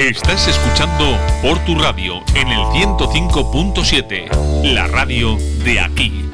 [0.00, 6.24] Estás escuchando por tu radio en el 105.7, la radio de aquí.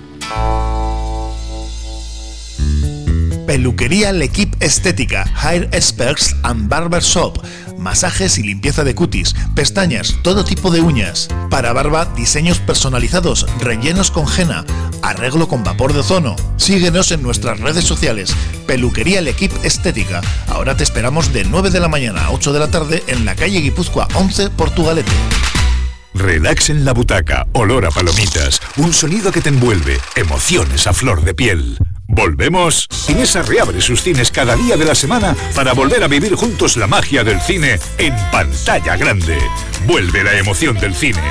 [3.44, 7.44] Peluquería L'Equipe Estética, Hair Experts and Barber Shop.
[7.78, 11.28] Masajes y limpieza de cutis, pestañas, todo tipo de uñas.
[11.50, 14.64] Para barba, diseños personalizados, rellenos con henna,
[15.02, 16.36] arreglo con vapor de ozono.
[16.56, 18.34] Síguenos en nuestras redes sociales.
[18.66, 20.20] Peluquería L'Equipe Estética.
[20.48, 23.34] Ahora te esperamos de 9 de la mañana a 8 de la tarde en la
[23.34, 25.12] calle Guipúzcoa 11, Portugalete.
[26.14, 31.22] Relax en la butaca, olor a palomitas, un sonido que te envuelve, emociones a flor
[31.22, 31.78] de piel.
[32.16, 32.88] Volvemos.
[33.08, 36.86] Inesa reabre sus cines cada día de la semana para volver a vivir juntos la
[36.86, 39.38] magia del cine en pantalla grande.
[39.86, 41.22] Vuelve la emoción del cine.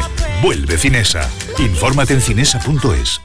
[0.44, 1.28] Vuelve Cinesa.
[1.58, 3.25] Infórmate en cinesa.es.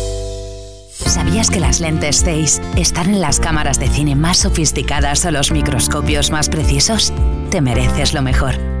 [1.05, 5.51] ¿Sabías que las lentes Zeiss están en las cámaras de cine más sofisticadas o los
[5.51, 7.13] microscopios más precisos?
[7.49, 8.80] Te mereces lo mejor.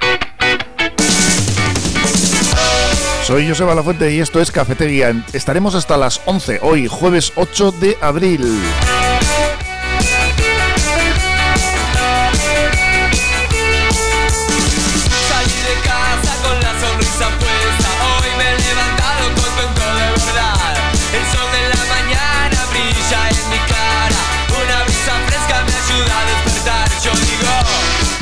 [3.31, 5.23] Soy Joseba Lafuente y esto es Cafetería.
[5.31, 8.41] Estaremos hasta las 11, hoy jueves 8 de abril.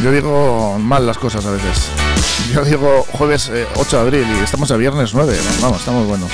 [0.09, 1.87] Yo digo mal las cosas a veces.
[2.51, 5.37] Yo digo jueves eh, 8 de abril y estamos a viernes 9.
[5.37, 5.61] ¿no?
[5.61, 6.31] Vamos, estamos buenos.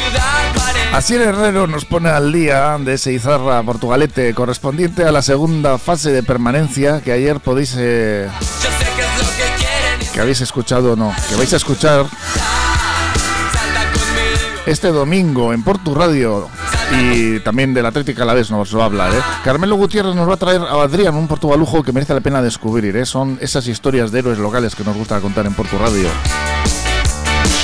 [0.93, 5.77] Así el Herrero nos pone al día de ese Izarra Portugalete correspondiente a la segunda
[5.77, 7.75] fase de permanencia que ayer podéis...
[7.77, 8.29] eh,
[10.13, 12.05] que habéis escuchado o no, que vais a escuchar
[14.65, 16.49] este domingo en Portu Radio
[16.91, 19.13] y también del Atlético a la vez nos va a hablar.
[19.13, 19.21] ¿eh?
[19.43, 22.95] Carmelo Gutiérrez nos va a traer a Adrián un portugalujo que merece la pena descubrir.
[22.97, 23.05] ¿eh?
[23.05, 26.09] Son esas historias de héroes locales que nos gusta contar en Portu Radio.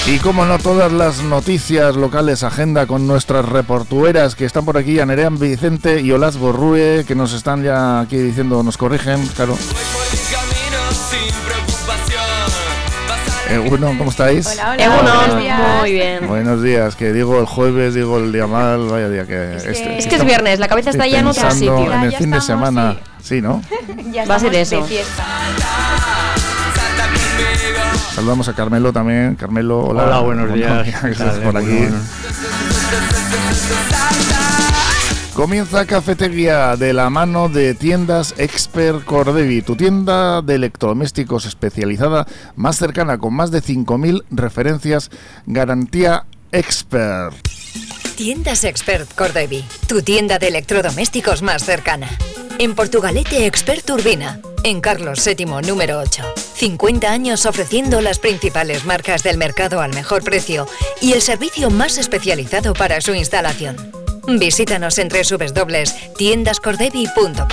[0.08, 5.00] Y como no, todas las noticias locales, agenda con nuestras reportueras que están por aquí,
[5.00, 9.56] Anerean Vicente y Olas Borrue, que nos están ya aquí diciendo, nos corrigen, claro.
[13.60, 14.48] Bueno, ¿cómo estáis?
[14.48, 14.84] Hola, hola.
[14.84, 15.80] Egunon, buenos días.
[15.80, 16.28] muy bien.
[16.28, 19.56] Buenos días, que digo el jueves, digo el día mal, vaya día que...
[19.56, 21.92] Es que, es, que es viernes, la cabeza está ya en otro sitio.
[21.92, 23.62] En el fin de semana, sí, ¿no?
[24.12, 24.86] Ya Va a ser eso.
[28.16, 29.36] Saludamos a Carmelo también.
[29.36, 30.04] Carmelo, hola.
[30.04, 31.04] Hola, buenos Bueno, días.
[31.04, 31.68] estás por aquí.
[31.70, 31.98] Bueno,
[35.34, 42.28] Comienza Cafetería de la mano de tiendas Expert Cordevi, tu tienda de electrodomésticos especializada
[42.58, 45.10] más cercana con más de 5.000 referencias,
[45.46, 47.36] garantía Expert.
[48.18, 52.10] Tiendas Expert Cordevi, tu tienda de electrodomésticos más cercana.
[52.60, 56.24] En Portugalete Expert Urbina, en Carlos VII número 8.
[56.56, 60.68] 50 años ofreciendo las principales marcas del mercado al mejor precio
[61.00, 64.01] y el servicio más especializado para su instalación.
[64.28, 67.48] Visítanos en www.tiendascordevi.com.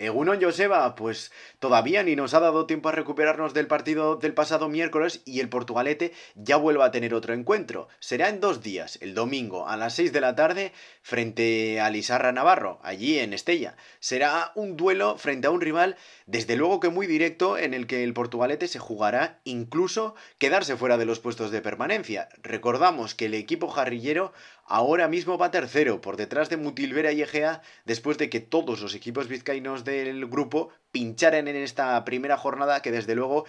[0.00, 4.70] Egunon Joseba, pues todavía ni nos ha dado tiempo a recuperarnos del partido del pasado
[4.70, 7.86] miércoles y el Portugalete ya vuelve a tener otro encuentro.
[7.98, 12.32] Será en dos días, el domingo a las 6 de la tarde frente a Lisarra
[12.32, 13.76] Navarro, allí en Estella.
[13.98, 18.02] Será un duelo frente a un rival desde luego que muy directo en el que
[18.02, 22.30] el Portugalete se jugará incluso quedarse fuera de los puestos de permanencia.
[22.42, 24.32] Recordamos que el equipo jarrillero
[24.70, 28.94] ahora mismo va tercero por detrás de Mutilvera y Egea después de que todos los
[28.94, 33.46] equipos vizcaínos del grupo pincharan en esta primera jornada que desde luego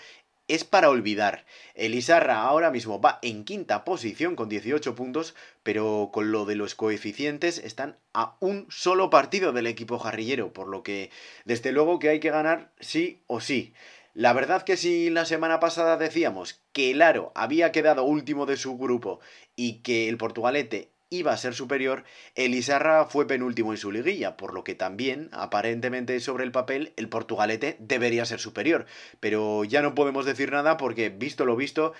[0.47, 1.45] es para olvidar.
[1.75, 6.55] El Isarra ahora mismo va en quinta posición con 18 puntos, pero con lo de
[6.55, 11.11] los coeficientes están a un solo partido del equipo jarrillero, por lo que
[11.45, 13.73] desde luego que hay que ganar sí o sí.
[14.13, 18.57] La verdad que si la semana pasada decíamos que el Aro había quedado último de
[18.57, 19.19] su grupo
[19.55, 22.05] y que el Portugalete iba a ser superior,
[22.35, 26.93] el Isarra fue penúltimo en su liguilla, por lo que también, aparentemente sobre el papel,
[26.95, 28.85] el Portugalete debería ser superior.
[29.19, 31.93] Pero ya no podemos decir nada porque, visto lo visto,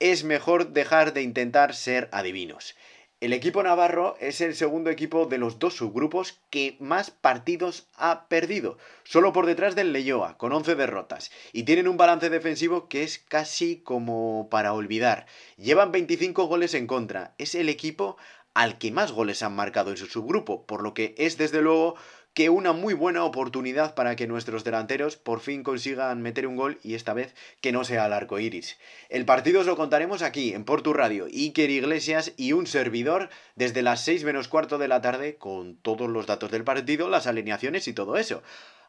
[0.00, 2.74] es mejor dejar de intentar ser adivinos.
[3.20, 8.28] El equipo navarro es el segundo equipo de los dos subgrupos que más partidos ha
[8.28, 13.02] perdido, solo por detrás del Leyoa, con 11 derrotas, y tienen un balance defensivo que
[13.02, 15.26] es casi como para olvidar.
[15.56, 18.16] Llevan 25 goles en contra, es el equipo
[18.54, 21.96] al que más goles han marcado en su subgrupo, por lo que es desde luego
[22.34, 26.80] que una muy buena oportunidad para que nuestros delanteros por fin consigan meter un gol
[26.82, 28.76] y esta vez que no sea al arco iris.
[29.08, 33.82] El partido os lo contaremos aquí, en Portu Radio, Iker Iglesias y un servidor desde
[33.82, 37.86] las 6 menos cuarto de la tarde con todos los datos del partido, las alineaciones
[37.86, 38.42] y todo eso.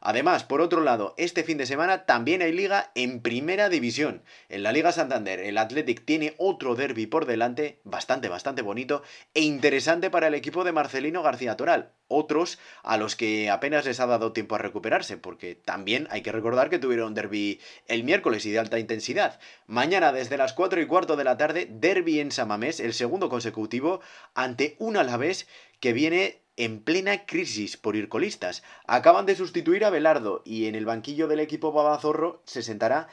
[0.08, 4.22] Además, por otro lado, este fin de semana también hay liga en primera división.
[4.48, 9.02] En la Liga Santander, el Athletic tiene otro derby por delante, bastante, bastante bonito
[9.34, 11.90] e interesante para el equipo de Marcelino García Toral.
[12.06, 16.30] Otros a los que apenas les ha dado tiempo a recuperarse, porque también hay que
[16.30, 19.40] recordar que tuvieron derby el miércoles y de alta intensidad.
[19.66, 24.00] Mañana, desde las 4 y cuarto de la tarde, derby en Samamés, el segundo consecutivo,
[24.36, 25.48] ante un Alavés
[25.80, 28.62] que viene en plena crisis por ir colistas.
[28.86, 33.08] Acaban de sustituir a Belardo y en el banquillo del equipo Babazorro se sentará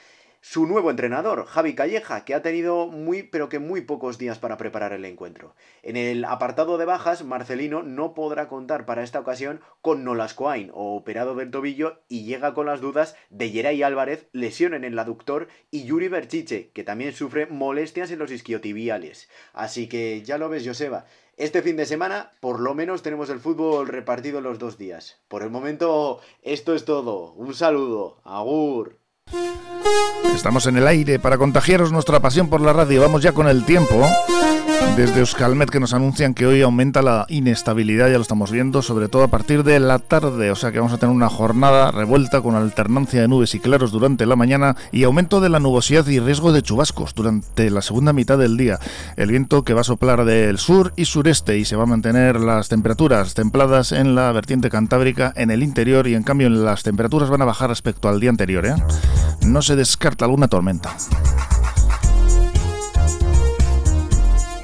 [0.46, 4.58] su nuevo entrenador, Javi Calleja, que ha tenido muy pero que muy pocos días para
[4.58, 5.56] preparar el encuentro.
[5.84, 10.98] En el apartado de bajas, Marcelino no podrá contar para esta ocasión con Nolascoain, o
[10.98, 15.48] operado del tobillo, y llega con las dudas de Yeray Álvarez, lesión en el aductor,
[15.72, 19.30] y Yuri Berchiche, que también sufre molestias en los isquiotibiales.
[19.54, 21.06] Así que ya lo ves, Joseba,
[21.38, 25.20] este fin de semana, por lo menos, tenemos el fútbol repartido los dos días.
[25.28, 27.34] Por el momento, esto es todo.
[27.34, 28.22] Un saludo.
[28.24, 29.00] Agur.
[30.36, 33.02] Estamos en el aire para contagiaros nuestra pasión por la radio.
[33.02, 33.96] Vamos ya con el tiempo.
[34.96, 39.10] Desde Euskalmet que nos anuncian que hoy aumenta la inestabilidad, ya lo estamos viendo, sobre
[39.10, 42.42] todo a partir de la tarde, o sea que vamos a tener una jornada revuelta
[42.42, 46.20] con alternancia de nubes y claros durante la mañana y aumento de la nubosidad y
[46.20, 48.78] riesgo de chubascos durante la segunda mitad del día.
[49.16, 52.40] El viento que va a soplar del sur y sureste y se va a mantener
[52.40, 57.32] las temperaturas templadas en la vertiente cantábrica, en el interior y en cambio las temperaturas
[57.32, 58.68] van a bajar respecto al día anterior.
[58.68, 58.76] ¿eh?
[59.42, 60.96] No se descarta alguna tormenta.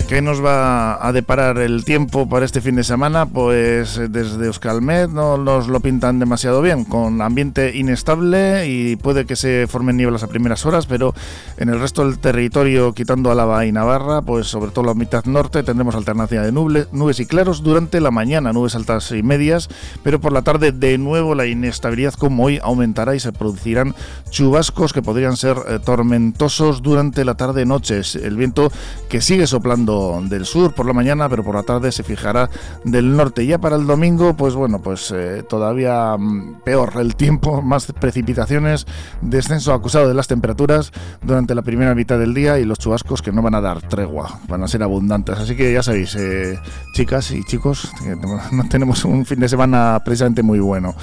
[0.10, 3.28] ¿Qué nos va a deparar el tiempo para este fin de semana?
[3.28, 9.28] Pues eh, desde Euskalmet no nos lo pintan demasiado bien, con ambiente inestable y puede
[9.28, 11.14] que se formen nieblas a primeras horas, pero
[11.58, 15.62] en el resto del territorio, quitando Álava y Navarra, pues sobre todo la mitad norte,
[15.62, 19.70] tendremos alternancia de nubes y claros durante la mañana, nubes altas y medias,
[20.02, 23.94] pero por la tarde de nuevo la inestabilidad como hoy aumentará y se producirán
[24.32, 28.02] chubascos que podrían ser eh, tormentosos durante la tarde-noche.
[28.24, 28.72] El viento
[29.08, 32.50] que sigue soplando del sur por la mañana, pero por la tarde se fijará
[32.84, 33.46] del norte.
[33.46, 38.86] Ya para el domingo, pues bueno, pues eh, todavía mm, peor el tiempo, más precipitaciones,
[39.22, 40.92] descenso acusado de las temperaturas
[41.22, 44.40] durante la primera mitad del día y los chubascos que no van a dar tregua,
[44.48, 45.38] van a ser abundantes.
[45.38, 46.60] Así que ya sabéis, eh,
[46.94, 47.92] chicas y chicos,
[48.52, 50.96] no tenemos un fin de semana precisamente muy bueno.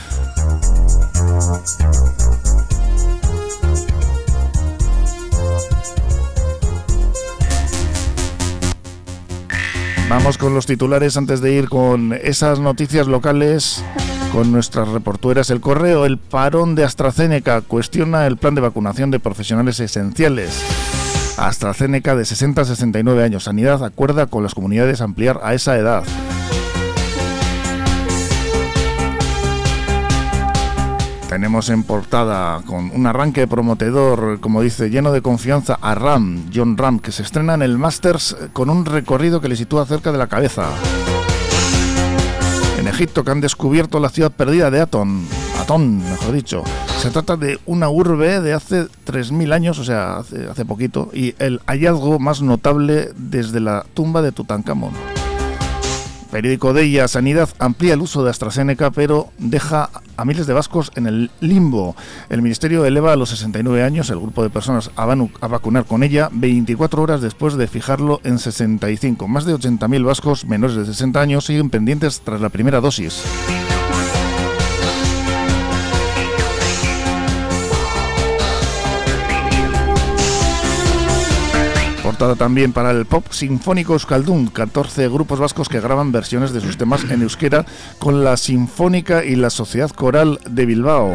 [10.08, 13.84] Vamos con los titulares antes de ir con esas noticias locales
[14.32, 15.50] con nuestras reportueras.
[15.50, 20.62] El correo, el parón de AstraZeneca cuestiona el plan de vacunación de profesionales esenciales.
[21.38, 23.44] AstraZeneca de 60 a 69 años.
[23.44, 26.04] Sanidad acuerda con las comunidades ampliar a esa edad.
[31.37, 36.78] Tenemos en portada con un arranque prometedor, como dice, lleno de confianza a Ram, John
[36.78, 40.16] Ram, que se estrena en el Masters con un recorrido que le sitúa cerca de
[40.16, 40.71] la cabeza.
[42.78, 45.26] En Egipto, que han descubierto la ciudad perdida de Atón,
[45.61, 46.64] Atón, mejor dicho.
[46.97, 51.35] Se trata de una urbe de hace 3.000 años, o sea, hace, hace poquito, y
[51.38, 54.95] el hallazgo más notable desde la tumba de Tutankamón.
[56.30, 60.90] Periódico de ella, Sanidad amplía el uso de AstraZeneca, pero deja a miles de vascos
[60.97, 61.97] en el limbo.
[62.28, 66.02] El Ministerio eleva a los 69 años el grupo de personas a, a vacunar con
[66.02, 69.28] ella 24 horas después de fijarlo en 65.
[69.28, 73.23] Más de 80.000 vascos menores de 60 años siguen pendientes tras la primera dosis.
[82.16, 87.04] También para el pop sinfónico Euskaldun, 14 grupos vascos que graban versiones de sus temas
[87.11, 87.66] en euskera
[87.99, 91.12] con la Sinfónica y la Sociedad Coral de Bilbao.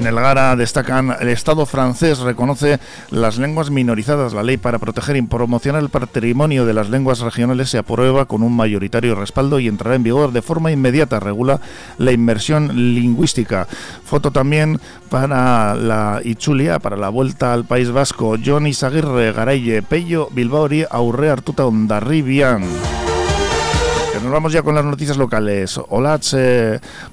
[0.00, 2.80] En el Gara destacan el Estado francés reconoce
[3.10, 4.32] las lenguas minorizadas.
[4.32, 8.42] La ley para proteger y promocionar el patrimonio de las lenguas regionales se aprueba con
[8.42, 11.20] un mayoritario respaldo y entrará en vigor de forma inmediata.
[11.20, 11.60] Regula
[11.98, 13.68] la inmersión lingüística.
[14.02, 14.80] Foto también
[15.10, 18.36] para la Ichulia, para la vuelta al País Vasco.
[18.42, 22.64] John Isaguirre, Garaille, Pello, Bilbaori, Aurre, Artuta, Ondarribian
[24.22, 25.80] nos vamos ya con las noticias locales.
[25.88, 26.20] Hola,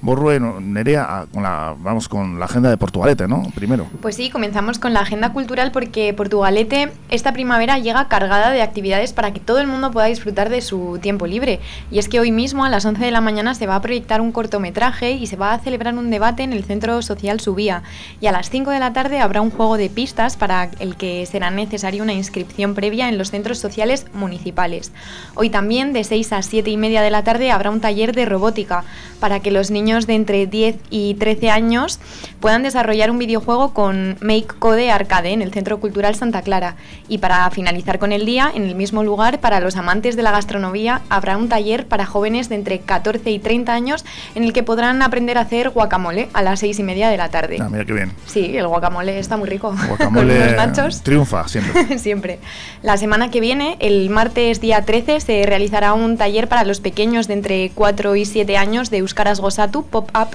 [0.01, 3.43] Borrue, Nerea, con la, vamos con la agenda de Portugalete, ¿no?
[3.55, 3.87] Primero.
[4.01, 9.13] Pues sí, comenzamos con la agenda cultural porque Portugalete esta primavera llega cargada de actividades
[9.13, 11.61] para que todo el mundo pueda disfrutar de su tiempo libre.
[11.91, 14.19] Y es que hoy mismo a las 11 de la mañana se va a proyectar
[14.19, 17.83] un cortometraje y se va a celebrar un debate en el Centro Social Subía.
[18.19, 21.25] Y a las 5 de la tarde habrá un juego de pistas para el que
[21.25, 24.91] será necesaria una inscripción previa en los centros sociales municipales.
[25.35, 28.25] Hoy también de 6 a 7 y media de la tarde habrá un taller de
[28.25, 28.83] robótica
[29.19, 31.99] para que los niños de entre 10 y 13 años
[32.39, 36.75] puedan desarrollar un videojuego con Make Code Arcade en el Centro Cultural Santa Clara.
[37.07, 40.31] Y para finalizar con el día, en el mismo lugar, para los amantes de la
[40.31, 44.63] gastronomía, habrá un taller para jóvenes de entre 14 y 30 años en el que
[44.63, 47.57] podrán aprender a hacer guacamole a las 6 y media de la tarde.
[47.59, 48.11] Ah, mira qué bien.
[48.25, 49.75] Sí, el guacamole está muy rico.
[49.87, 51.01] Guacamole nachos.
[51.01, 51.97] triunfa siempre.
[51.99, 52.39] siempre.
[52.83, 57.27] La semana que viene, el martes día 13, se realizará un taller para los pequeños
[57.27, 60.29] de entre 4 y 7 años de Euskaras Gosatu Pop-Up,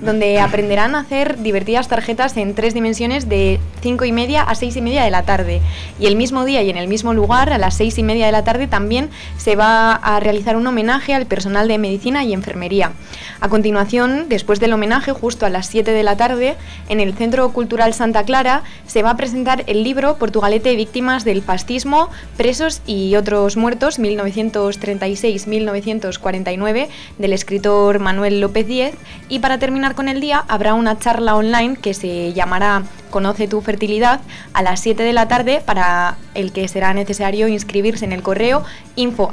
[0.00, 4.76] donde aprenderán a hacer divertidas tarjetas en tres dimensiones de 5 y media a 6
[4.76, 5.60] y media de la tarde.
[5.98, 8.32] Y el mismo día y en el mismo lugar, a las 6 y media de
[8.32, 12.92] la tarde, también se va a realizar un homenaje al personal de medicina y enfermería.
[13.40, 16.54] A continuación, después del homenaje, justo a las 7 de la tarde,
[16.88, 21.42] en el Centro Cultural Santa Clara, se va a presentar el libro Portugalete Víctimas del
[21.42, 26.88] Fascismo, Presos y otros muertos, 1936-1936 1949
[27.18, 28.94] del escritor Manuel López Díez
[29.28, 33.60] y para terminar con el día habrá una charla online que se llamará Conoce tu
[33.62, 34.20] fertilidad
[34.52, 38.64] a las 7 de la tarde para el que será necesario inscribirse en el correo
[38.94, 39.30] info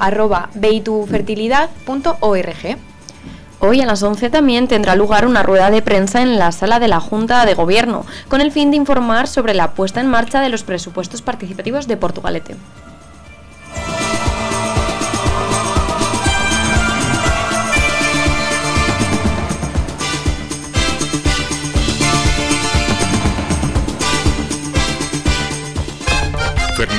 [3.60, 6.90] Hoy a las 11 también tendrá lugar una rueda de prensa en la sala de
[6.90, 10.50] la Junta de Gobierno, con el fin de informar sobre la puesta en marcha de
[10.50, 12.56] los presupuestos participativos de Portugalete.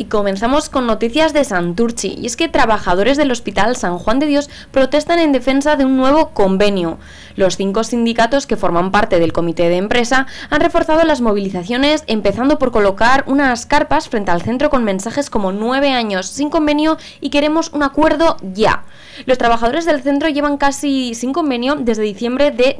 [0.00, 4.26] Y comenzamos con noticias de Santurchi, y es que trabajadores del Hospital San Juan de
[4.26, 6.98] Dios protestan en defensa de un nuevo convenio.
[7.34, 12.60] Los cinco sindicatos que forman parte del comité de empresa han reforzado las movilizaciones, empezando
[12.60, 17.30] por colocar unas carpas frente al centro con mensajes como nueve años sin convenio y
[17.30, 18.84] queremos un acuerdo ya.
[19.26, 22.76] Los trabajadores del centro llevan casi sin convenio desde diciembre de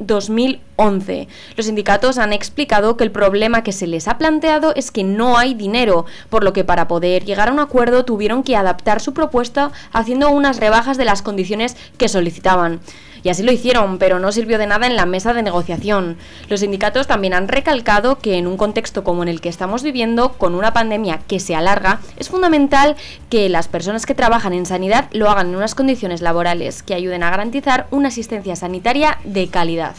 [0.79, 1.27] 2011.
[1.55, 5.37] Los sindicatos han explicado que el problema que se les ha planteado es que no
[5.37, 9.13] hay dinero, por lo que para poder llegar a un acuerdo tuvieron que adaptar su
[9.13, 12.79] propuesta haciendo unas rebajas de las condiciones que solicitaban.
[13.21, 16.15] Y así lo hicieron, pero no sirvió de nada en la mesa de negociación.
[16.47, 20.31] Los sindicatos también han recalcado que en un contexto como en el que estamos viviendo,
[20.33, 22.95] con una pandemia que se alarga, es fundamental
[23.29, 27.23] que las personas que trabajan en sanidad lo hagan en unas condiciones laborales que ayuden
[27.23, 29.95] a garantizar una asistencia sanitaria de calidad.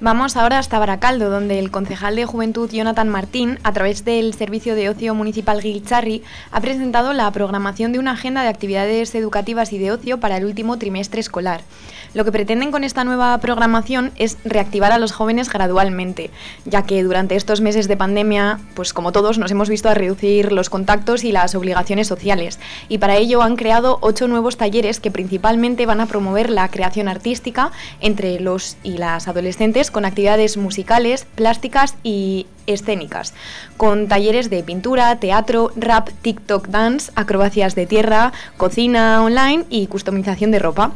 [0.00, 4.74] Vamos ahora hasta Baracaldo, donde el concejal de Juventud Jonathan Martín, a través del Servicio
[4.74, 9.78] de Ocio Municipal Gilcharri, ha presentado la programación de una agenda de actividades educativas y
[9.78, 11.60] de ocio para el último trimestre escolar.
[12.14, 16.30] Lo que pretenden con esta nueva programación es reactivar a los jóvenes gradualmente,
[16.64, 20.52] ya que durante estos meses de pandemia, pues como todos, nos hemos visto a reducir
[20.52, 22.60] los contactos y las obligaciones sociales.
[22.88, 27.08] Y para ello han creado ocho nuevos talleres que principalmente van a promover la creación
[27.08, 33.34] artística entre los y las adolescentes con actividades musicales, plásticas y escénicas,
[33.76, 40.50] con talleres de pintura, teatro, rap, TikTok dance, acrobacias de tierra, cocina online y customización
[40.50, 40.92] de ropa.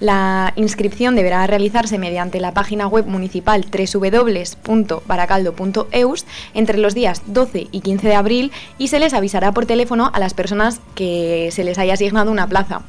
[0.00, 7.82] La inscripción deberá realizarse mediante la página web municipal www.baracaldo.eus entre los días 12 y
[7.82, 11.76] 15 de abril y se les avisará por teléfono a las personas que se les
[11.78, 12.80] haya asignado una plaza.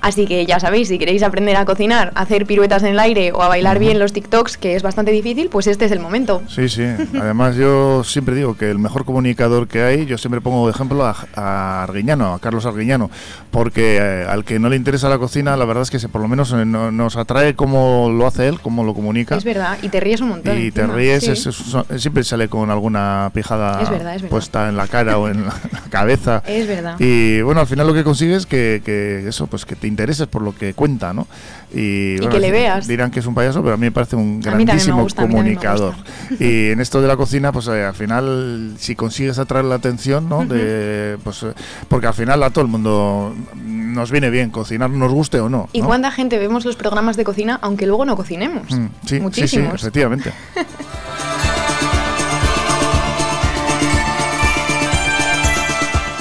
[0.00, 3.32] Así que ya sabéis, si queréis aprender a cocinar, a hacer piruetas en el aire
[3.32, 6.42] o a bailar bien los TikToks, que es bastante difícil, pues este es el momento.
[6.48, 6.84] Sí, sí.
[7.20, 11.04] Además, yo siempre digo que el mejor comunicador que hay, yo siempre pongo de ejemplo
[11.04, 13.10] a, a Arguiñano, a Carlos Arguiñano,
[13.50, 16.20] porque eh, al que no le interesa la cocina, la verdad es que se, por
[16.20, 19.36] lo menos eh, no- nos atrae cómo lo hace él, cómo lo comunica.
[19.36, 20.56] Es verdad, y te ríes un montón.
[20.58, 21.30] Y te encima, ríes, sí.
[21.32, 24.30] es- es- siempre sale con alguna pijada Es verdad, es verdad.
[24.30, 26.42] puesta en la cara o en la, la cabeza.
[26.46, 26.94] Es verdad.
[27.00, 30.26] Y bueno, al final lo que consigues es que, que eso, pues que te intereses
[30.26, 31.26] por lo que cuenta, ¿no?
[31.72, 32.86] Y, bueno, que le veas.
[32.86, 35.94] Dirán que es un payaso, pero a mí me parece un grandísimo gusta, comunicador.
[36.38, 40.28] Y en esto de la cocina, pues eh, al final, si consigues atraer la atención,
[40.28, 40.44] ¿no?
[40.44, 41.52] De, pues, eh,
[41.88, 45.68] porque al final a todo el mundo nos viene bien cocinar, nos guste o no.
[45.72, 45.86] ¿Y ¿no?
[45.86, 48.70] cuánta gente vemos los programas de cocina aunque luego no cocinemos?
[48.70, 50.32] Mm, sí, sí, sí, efectivamente.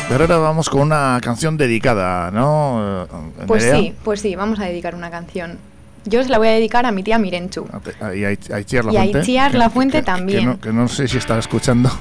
[0.09, 3.07] Pero ahora vamos con una canción dedicada, ¿no?
[3.45, 3.79] Pues Nerea?
[3.79, 5.57] sí, pues sí, vamos a dedicar una canción.
[6.05, 7.67] Yo se la voy a dedicar a mi tía Mirenchu.
[8.15, 9.19] Y a, Itziar La Y a Fuente.
[9.19, 10.45] Itziar La Fuente que- que también.
[10.45, 11.91] no, que no sé si está escuchando.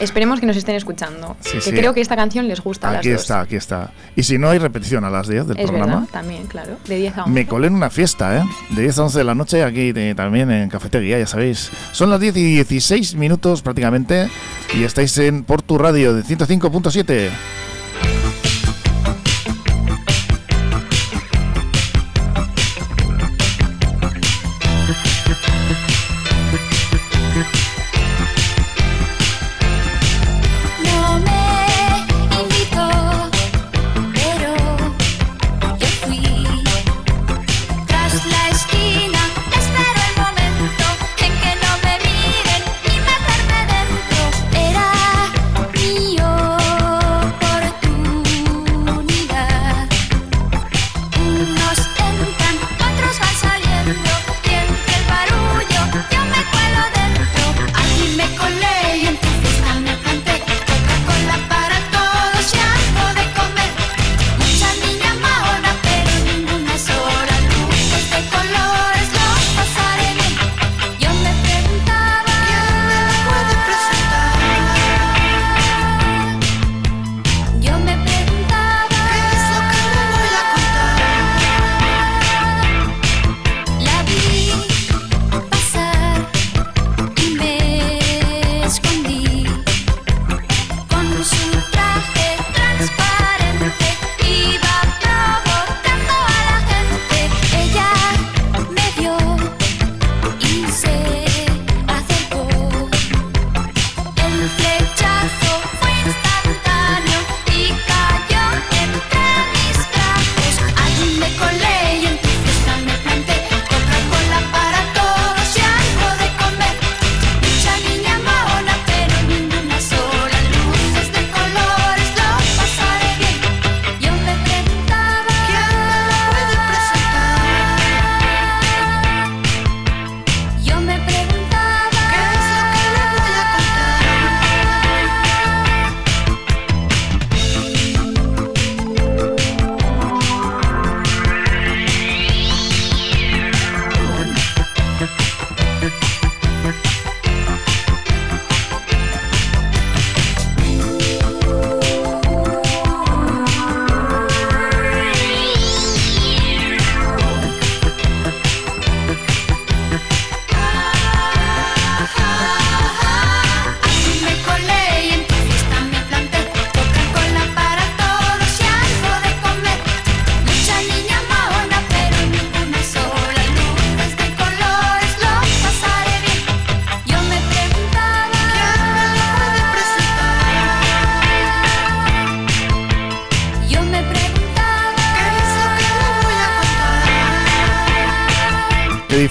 [0.00, 1.36] Esperemos que nos estén escuchando.
[1.40, 1.70] Sí, que sí.
[1.72, 3.92] creo que esta canción les gusta a Aquí las está, aquí está.
[4.16, 5.64] Y si no, hay repetición a las 10 del dos.
[5.64, 6.00] Es programa.
[6.00, 6.76] verdad, también, claro.
[6.88, 7.30] De 10 a 11.
[7.32, 8.42] Me colé en una fiesta, ¿eh?
[8.70, 11.70] De 10 a 11 de la noche, aquí de- también en Cafetería, ya sabéis.
[11.92, 14.28] Son las 10 y 16 minutos prácticamente
[14.74, 17.30] y estáis en Portu Radio de 105.7.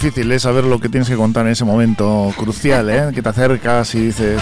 [0.04, 3.10] difícil es saber lo que tienes que contar en ese momento crucial, ¿eh?
[3.16, 4.42] Que te acercas y dices...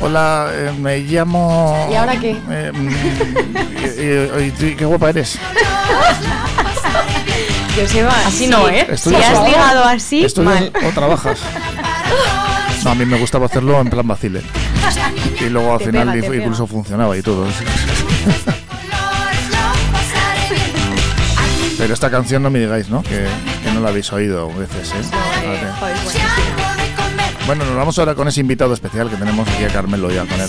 [0.00, 1.88] Hola, eh, me llamo...
[1.90, 2.36] ¿Y ahora qué?
[2.50, 2.88] eh, mm,
[3.98, 5.38] y- y- y tú, qué guapa eres.
[7.76, 8.84] Joseba, así no, ¿eh?
[8.88, 10.72] Si ¿Estudias has ligado así, ¿Estudias mal.
[10.86, 11.38] o trabajas?
[12.84, 14.42] No, a mí me gustaba hacerlo en plan vacile.
[15.40, 16.42] Y luego al Te final pega, pega.
[16.42, 17.46] incluso funcionaba y todo.
[21.82, 23.02] Pero esta canción no me digáis, ¿no?
[23.02, 23.26] Que,
[23.64, 25.02] que no la habéis oído veces, ¿eh?
[25.44, 25.94] Vale.
[27.44, 30.40] Bueno, nos vamos ahora con ese invitado especial que tenemos aquí a Carmelo ya con
[30.40, 30.48] él.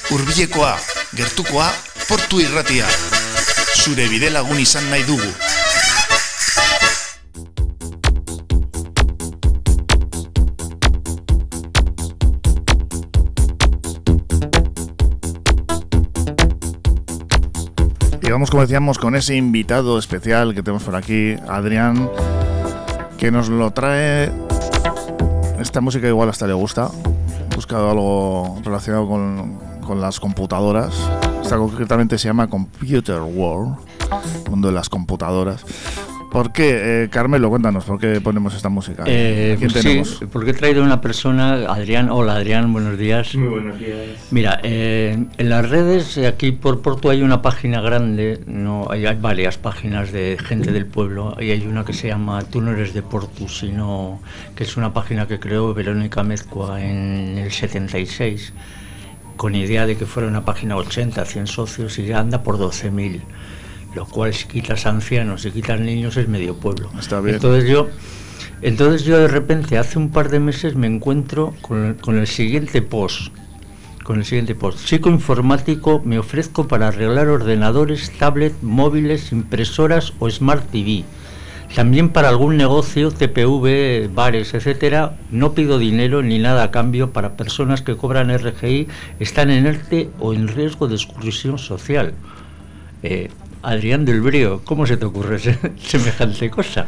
[0.11, 0.77] hurbilekoa,
[1.15, 1.71] gertukoa,
[2.09, 2.85] portu irratia.
[3.79, 5.31] Zure bide lagun izan nahi dugu.
[18.21, 22.09] Y vamos, como decíamos, con ese invitado especial que tenemos por aquí, Adrián,
[23.17, 24.29] que nos lo trae.
[25.59, 26.89] Esta música igual hasta le gusta.
[27.51, 30.95] He buscado algo relacionado con, con las computadoras.
[31.43, 33.75] Esta concretamente se llama Computer World,
[34.49, 35.65] mundo de las computadoras.
[36.31, 37.49] ¿Por qué, eh, Carmelo?
[37.49, 39.03] Cuéntanos, ¿por qué ponemos esta música?
[39.05, 40.17] Eh, ¿A quién pues tenemos?
[40.17, 42.09] sí, porque he traído una persona, Adrián.
[42.09, 43.35] Hola Adrián, buenos días.
[43.35, 44.27] Muy buenos días.
[44.31, 49.05] Mira, eh, en las redes, eh, aquí por Porto hay una página grande, no hay,
[49.05, 52.71] hay varias páginas de gente del pueblo, y hay una que se llama Tú no
[52.71, 54.21] eres de Porto, sino
[54.55, 58.53] que es una página que creó Verónica Mezcua en el 76,
[59.41, 63.21] con idea de que fuera una página 80, 100 socios, y ya anda por 12.000
[63.95, 66.91] lo cual si quitas ancianos, si quitas niños es medio pueblo.
[66.99, 67.37] Está bien.
[67.37, 67.89] Entonces yo,
[68.61, 72.83] entonces yo de repente hace un par de meses me encuentro con, con el siguiente
[72.83, 73.33] post,
[74.03, 74.85] con el siguiente post.
[74.85, 81.03] Chico informático, me ofrezco para arreglar ordenadores, tablet, móviles, impresoras o smart TV.
[81.75, 87.37] También para algún negocio, TPV, bares, etcétera, no pido dinero ni nada a cambio para
[87.37, 88.87] personas que cobran RGI,
[89.19, 92.13] están en ERTE o en riesgo de exclusión social.
[93.03, 93.29] Eh,
[93.63, 96.87] Adrián del Brío, ¿cómo se te ocurre se- semejante cosa?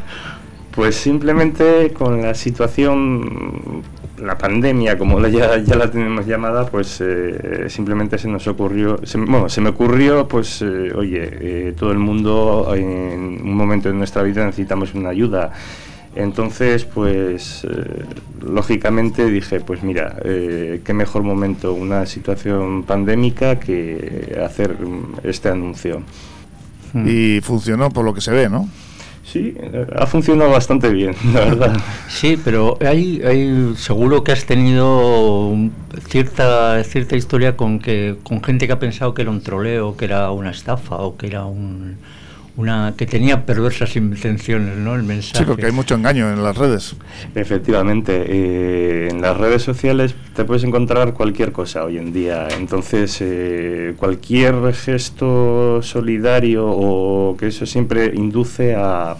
[0.72, 3.82] Pues simplemente con la situación,
[4.26, 9.48] la pandemia, como ya, la tenemos llamada, pues eh, simplemente se nos ocurrió, se, bueno,
[9.48, 14.22] se me ocurrió, pues, eh, oye, eh, todo el mundo en un momento de nuestra
[14.22, 15.52] vida necesitamos una ayuda.
[16.16, 18.04] Entonces, pues, eh,
[18.40, 24.76] lógicamente dije, pues mira, qué mejor momento, una situación pandémica que hacer
[25.24, 26.02] este anuncio.
[27.04, 28.68] Y funcionó por lo que se ve, ¿no?
[29.24, 29.54] Sí,
[29.96, 31.76] ha funcionado bastante bien, la verdad.
[32.08, 35.54] Sí, pero hay, hay seguro que has tenido
[36.08, 40.04] cierta cierta historia con que con gente que ha pensado que era un troleo, que
[40.04, 41.96] era una estafa o que era un
[42.56, 44.94] una que tenía perversas intenciones, ¿no?
[44.94, 45.38] El mensaje.
[45.38, 46.94] Sí, porque hay mucho engaño en las redes.
[47.34, 52.48] Efectivamente, eh, en las redes sociales te puedes encontrar cualquier cosa hoy en día.
[52.56, 59.16] Entonces, eh, cualquier gesto solidario o que eso siempre induce a,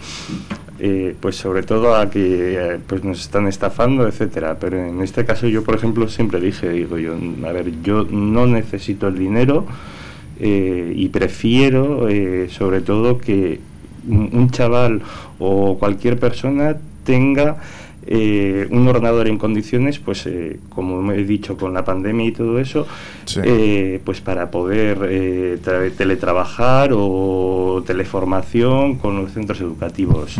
[0.79, 4.57] eh, pues sobre todo a que eh, pues nos están estafando, etcétera.
[4.59, 8.45] Pero en este caso yo, por ejemplo, siempre dije, digo yo, a ver, yo no
[8.45, 9.65] necesito el dinero.
[10.39, 13.59] Eh, y prefiero eh, sobre todo que
[14.07, 15.01] un, chaval
[15.39, 17.57] o cualquier persona tenga
[18.07, 22.59] eh, un ordenador en condiciones, pues eh, como he dicho con la pandemia y todo
[22.59, 22.85] eso,
[23.43, 30.35] eh, pues para poder eh, tra- teletrabajar o teleformación con los centros educativos.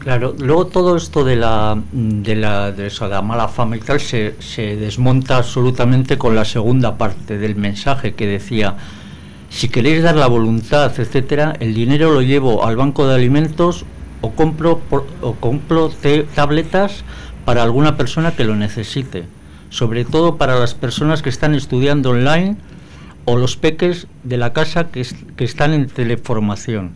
[0.00, 3.80] Claro, luego todo esto de la de la de eso, de la mala fama y
[3.80, 8.76] tal se, se desmonta absolutamente con la segunda parte del mensaje que decía
[9.56, 13.84] si queréis dar la voluntad, etcétera, el dinero lo llevo al banco de alimentos
[14.20, 14.80] o compro
[15.22, 15.90] o compro
[16.34, 17.04] tabletas
[17.44, 19.24] para alguna persona que lo necesite,
[19.70, 22.56] sobre todo para las personas que están estudiando online
[23.24, 26.92] o los peques de la casa que, es- que están en teleformación.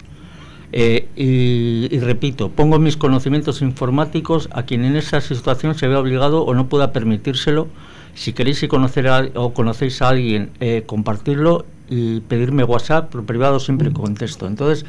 [0.73, 6.45] Eh, y, repito, pongo mis conocimientos informáticos a quien en esa situación se vea obligado
[6.45, 7.67] o no pueda permitírselo.
[8.15, 13.93] Si queréis conocer o conocéis a alguien, eh, compartirlo y pedirme WhatsApp, por privado siempre
[13.93, 14.47] contesto.
[14.47, 14.87] Entonces,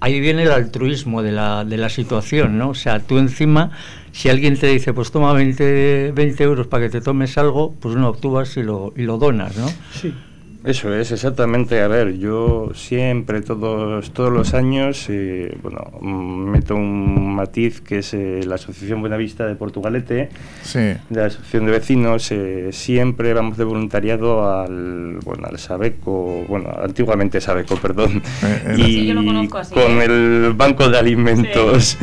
[0.00, 2.70] ahí viene el altruismo de la, de la situación, ¿no?
[2.70, 3.70] O sea, tú encima,
[4.12, 7.96] si alguien te dice, pues toma 20, 20 euros para que te tomes algo, pues
[7.96, 9.68] no, tú vas y lo, y lo donas, ¿no?
[10.00, 10.14] Sí.
[10.64, 11.80] Eso es, exactamente.
[11.80, 17.98] A ver, yo siempre, todos, todos los años, eh, bueno, mm, meto un matiz que
[17.98, 20.28] es eh, la Asociación Buenavista de Portugalete,
[20.62, 20.78] Sí.
[20.78, 26.70] de la Asociación de Vecinos, eh, siempre vamos de voluntariado al, bueno, al Sabeco, bueno,
[26.80, 30.04] antiguamente Sabeco, perdón, eh, y Sí, yo lo conozco así, con ¿eh?
[30.04, 31.98] el Banco de Alimentos.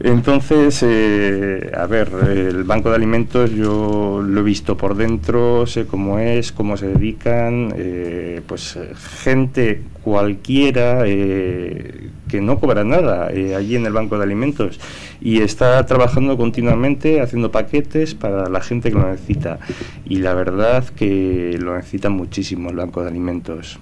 [0.00, 5.86] Entonces, eh, a ver, el banco de alimentos yo lo he visto por dentro, sé
[5.86, 8.78] cómo es, cómo se dedican, eh, pues
[9.22, 14.78] gente cualquiera eh, que no cobra nada eh, allí en el banco de alimentos
[15.20, 19.58] y está trabajando continuamente haciendo paquetes para la gente que lo necesita.
[20.04, 23.80] Y la verdad que lo necesita muchísimo el banco de alimentos.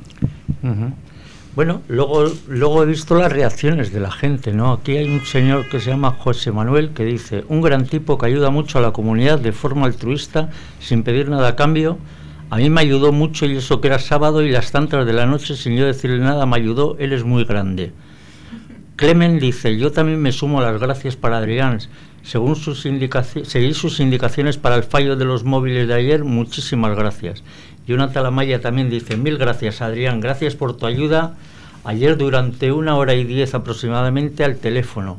[0.62, 0.94] Ujú.
[1.54, 4.72] Bueno, luego, luego he visto las reacciones de la gente, ¿no?
[4.72, 8.26] Aquí hay un señor que se llama José Manuel que dice, un gran tipo que
[8.26, 11.96] ayuda mucho a la comunidad de forma altruista, sin pedir nada a cambio.
[12.50, 15.26] A mí me ayudó mucho y eso que era sábado y las tantas de la
[15.26, 17.92] noche sin yo decirle nada me ayudó, él es muy grande.
[18.96, 21.78] Clemen dice, yo también me sumo a las gracias para Adrián.
[22.24, 26.96] Según sus indicaciones, seguí sus indicaciones para el fallo de los móviles de ayer, muchísimas
[26.96, 27.44] gracias.
[27.86, 31.34] Jonathan Amaya también dice, mil gracias Adrián, gracias por tu ayuda
[31.84, 35.18] ayer durante una hora y diez aproximadamente al teléfono.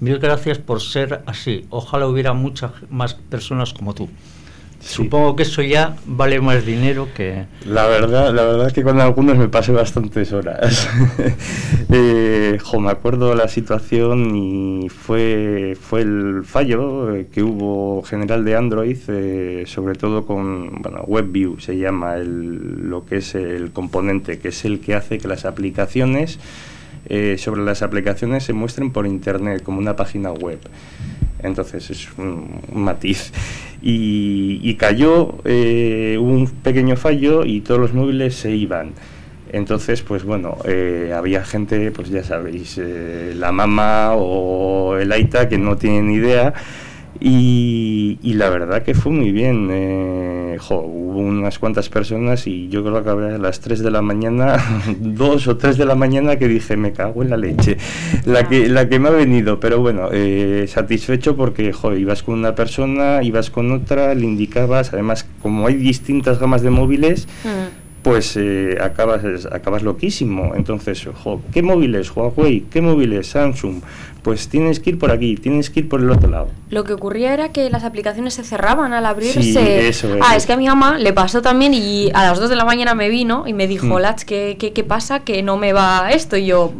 [0.00, 1.66] Mil gracias por ser así.
[1.70, 4.08] Ojalá hubiera muchas más personas como tú.
[4.84, 7.46] Supongo que eso ya vale más dinero que...
[7.64, 10.88] La verdad, la verdad es que con algunos me pasé bastantes horas.
[11.96, 18.56] Eh, jo, me acuerdo la situación y fue, fue el fallo que hubo general de
[18.56, 24.40] Android, eh, sobre todo con bueno, WebView, se llama el, lo que es el componente,
[24.40, 26.40] que es el que hace que las aplicaciones,
[27.06, 30.58] eh, sobre las aplicaciones se muestren por internet como una página web.
[31.42, 33.32] Entonces es un, un matiz.
[33.86, 38.92] Y, y cayó, eh, un pequeño fallo y todos los móviles se iban.
[39.52, 45.48] Entonces, pues bueno, eh, había gente, pues ya sabéis, eh, la mamá o el Aita
[45.48, 46.54] que no tienen idea.
[47.20, 49.68] Y, y la verdad que fue muy bien.
[49.70, 54.02] eh, jo, hubo unas cuantas personas y yo creo que a las 3 de la
[54.02, 54.56] mañana,
[55.00, 57.76] 2 o 3 de la mañana que dije, me cago en la leche.
[58.24, 62.38] La que, la que me ha venido, pero bueno, eh, satisfecho porque jo, ibas con
[62.38, 67.28] una persona, ibas con otra, le indicabas, además como hay distintas gamas de móviles,
[68.04, 70.52] pues eh, acabas, acabas loquísimo.
[70.54, 72.14] Entonces, ojo, ¿qué móviles?
[72.14, 73.28] Huawei, ¿qué móviles?
[73.28, 73.80] Samsung.
[74.22, 76.48] Pues tienes que ir por aquí, tienes que ir por el otro lado.
[76.70, 79.42] Lo que ocurría era que las aplicaciones se cerraban al abrirse.
[79.42, 80.22] Sí, eso es.
[80.22, 82.64] Ah, es que a mi mamá le pasó también y a las 2 de la
[82.66, 84.02] mañana me vino y me dijo, Mm.
[84.02, 85.20] Lach, ¿qué, qué, qué pasa?
[85.20, 86.36] Que no me va esto.
[86.36, 86.72] Y yo,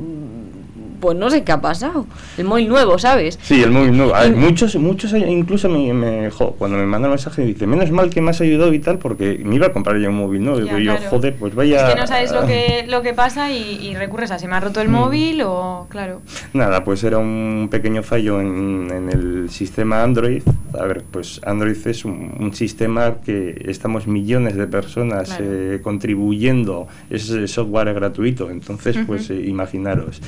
[1.04, 2.06] pues no sé qué ha pasado.
[2.38, 3.38] El móvil nuevo, ¿sabes?
[3.42, 4.14] Sí, el móvil nuevo.
[4.14, 8.08] Hay Y- muchos, muchos incluso me, me- jo, cuando me mandan mensaje dice, menos mal
[8.08, 10.60] que me has ayudado y tal, porque me iba a comprar ya un móvil nuevo.
[10.60, 11.10] Ya, y yo, claro.
[11.10, 11.88] joder, pues vaya.
[11.88, 14.54] Es que no sabes lo que, lo que pasa y, y recurres a se me
[14.56, 14.92] ha roto el Mm.
[14.92, 16.22] móvil o, claro.
[16.54, 20.42] Nada, pues era un pequeño fallo en, en el sistema Android.
[20.78, 25.44] A ver, pues Android es un, un sistema que estamos millones de personas Claro.
[25.46, 30.20] eh, contribuyendo, es software gratuito, entonces pues eh, imaginaros.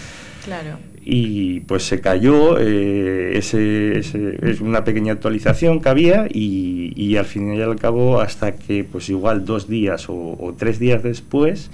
[1.09, 7.25] Y pues se cayó, eh, ese, ese- es una pequeña actualización que había y, al
[7.27, 11.71] fin y al cabo hasta que pues igual dos días o tres días después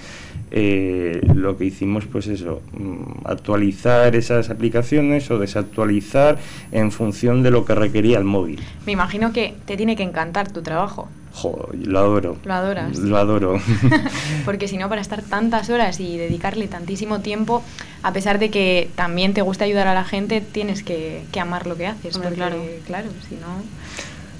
[0.54, 6.38] eh, lo que hicimos pues eso, mm, actualizar esas aplicaciones o desactualizar
[6.70, 8.60] en función de lo que requería el móvil.
[8.84, 12.36] Me imagino que te tiene que encantar tu trabajo, Jo, lo adoro.
[12.44, 12.98] Lo adoras.
[12.98, 13.58] Lo adoro.
[14.44, 17.62] porque si no, para estar tantas horas y dedicarle tantísimo tiempo,
[18.02, 21.66] a pesar de que también te gusta ayudar a la gente, tienes que, que amar
[21.66, 22.16] lo que haces.
[22.16, 22.62] Hombre, porque, claro.
[22.86, 23.81] claro, si no...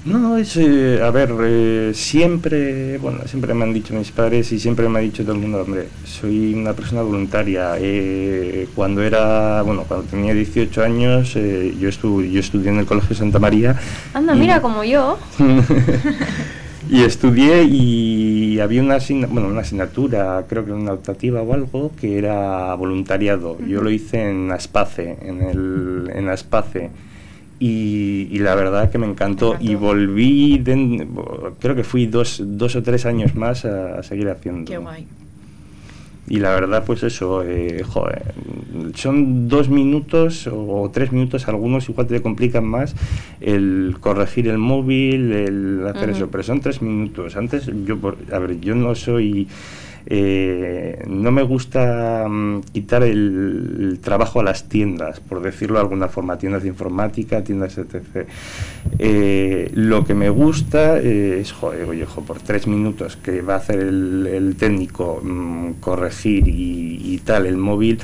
[0.05, 4.59] No, es, eh, a ver, eh, siempre, bueno, siempre me han dicho mis padres y
[4.59, 7.75] siempre me ha dicho todo el mundo, hombre, soy una persona voluntaria.
[7.79, 12.85] Eh, cuando era, bueno, cuando tenía 18 años, eh, yo, estu yo estudié en el
[12.85, 13.79] Colegio Santa María.
[14.13, 15.17] Anda, y- mira, como yo.
[16.89, 18.97] y estudié y había una,
[19.29, 23.57] bueno, una asignatura, creo que una optativa o algo, que era voluntariado.
[23.65, 26.89] Yo lo hice en Aspace, en, el, en Aspace.
[27.65, 29.55] Y, y la verdad que me encantó.
[29.61, 31.07] Y volví, den-
[31.61, 34.69] creo que fui dos, dos o tres años más a, a seguir haciendo.
[34.69, 35.07] Qué guay.
[36.27, 38.33] y la verdad, pues eso, eh, joder,
[38.95, 42.95] son dos minutos o tres minutos, algunos igual te complican más
[43.39, 47.37] el corregir el móvil, el hacer eso, pero son tres minutos.
[47.37, 49.47] Antes, yo, por- a ver, yo no soy.
[50.05, 56.07] Eh, no me gusta mm, quitar el, trabajo a las tiendas, por decirlo de alguna
[56.09, 58.27] forma, tiendas de informática, tiendas etc.
[58.99, 63.55] Eh, lo que me gusta eh, es, joder, oye, jo, por tres minutos que va
[63.55, 67.99] a hacer el, técnico mm, corregir y, y tal el móvil,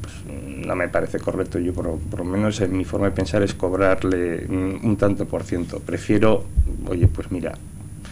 [0.00, 1.58] pues, no me parece correcto.
[1.58, 5.26] Yo, por, por lo menos en mi forma de pensar, es cobrarle mm, un tanto
[5.26, 5.80] por ciento.
[5.80, 6.44] Prefiero,
[6.88, 7.52] oye, pues mira,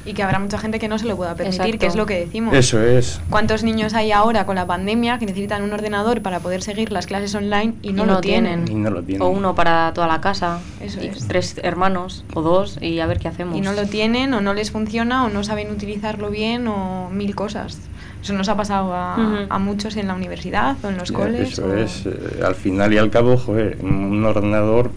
[0.06, 1.78] Y que habrá mucha gente que no se lo pueda permitir, Exacto.
[1.78, 2.54] que es lo que decimos.
[2.54, 3.20] eso es.
[3.30, 7.06] ¿Cuántos niños hay ahora con la pandemia que necesitan un ordenador para poder seguir las
[7.06, 8.68] clases online y no, Y lo tienen?
[8.68, 9.22] Y no lo tienen.
[9.22, 10.58] O uno para toda la casa.
[10.80, 11.26] Eso y es.
[11.26, 13.56] Tres hermanos o dos y a ver qué hacemos.
[13.56, 17.34] Y no lo tienen o no les funciona o no saben utilizarlo bien o mil
[17.34, 17.78] cosas.
[18.22, 19.36] Eso nos ha pasado a, Ujú.
[19.48, 21.52] a muchos en la universidad o en los Ya, coles.
[21.52, 24.90] Eso o- es, eh, al final y al cabo, joder, un ordenador,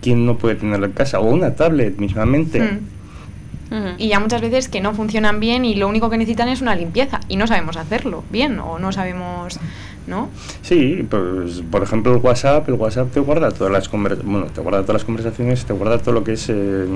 [0.00, 1.20] ¿quién no puede tenerlo en casa?
[1.20, 2.78] O una tablet mismamente.
[3.98, 6.74] Y ya muchas veces que no funcionan bien y lo único que necesitan es una
[6.74, 9.58] limpieza y no sabemos hacerlo bien o no sabemos,
[10.06, 10.28] ¿no?
[10.62, 14.60] Sí, pues por ejemplo el WhatsApp, el WhatsApp te guarda todas las conversaciones, bueno, te
[14.60, 16.86] guarda todas las conversaciones, te guarda todo lo que es eh,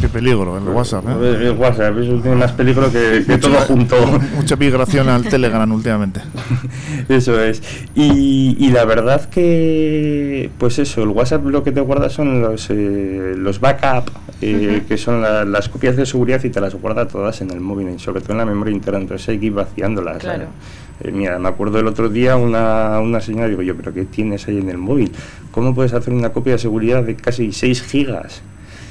[0.00, 1.46] Qué peligro el WhatsApp, ¿eh?
[1.48, 3.96] el WhatsApp, eso tiene más peligro que, que todo junto.
[4.36, 6.20] Mucha migración al Telegram últimamente.
[7.08, 7.62] Eso es.
[7.94, 12.68] Y, y la verdad que, pues eso, el WhatsApp lo que te guarda son los,
[12.70, 14.10] eh, los backup,
[14.42, 17.60] eh, que son la- las copias de seguridad y te las guarda todas en el
[17.60, 20.18] móvil, y sobre todo en la memoria interna, entonces hay que ir vaciándolas.
[20.18, 20.46] Claro.
[21.00, 24.46] Eh, mira, me acuerdo el otro día una, una señora, digo yo, pero ¿qué tienes
[24.48, 25.12] ahí en el móvil?
[25.52, 28.42] ¿Cómo puedes hacer una copia de seguridad de casi 6 gigas?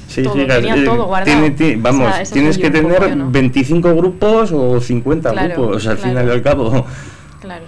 [0.08, 1.24] 6 Todo, tenía todo guardado.
[1.38, 3.30] tiene- ti- vamos, O sea, eso tienes que tener poco yo, ¿no?
[3.30, 6.08] 25 grupos o 50 Claro, grupos al claro.
[6.10, 6.86] final y al cabo.
[7.40, 7.64] Claro.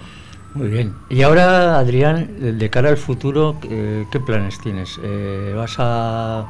[0.55, 0.93] Muy bien.
[1.09, 4.99] Y ahora, Adrián, de de cara al futuro, eh, ¿qué planes tienes?
[5.03, 6.45] Eh, ¿Vas a...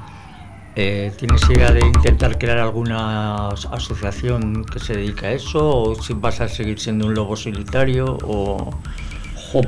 [0.82, 5.60] eh, ¿Tienes idea de intentar crear alguna as- asociación que se dedique a eso?
[5.70, 8.17] ¿O si vas a seguir siendo un lobo solitario?
[8.24, 8.70] O...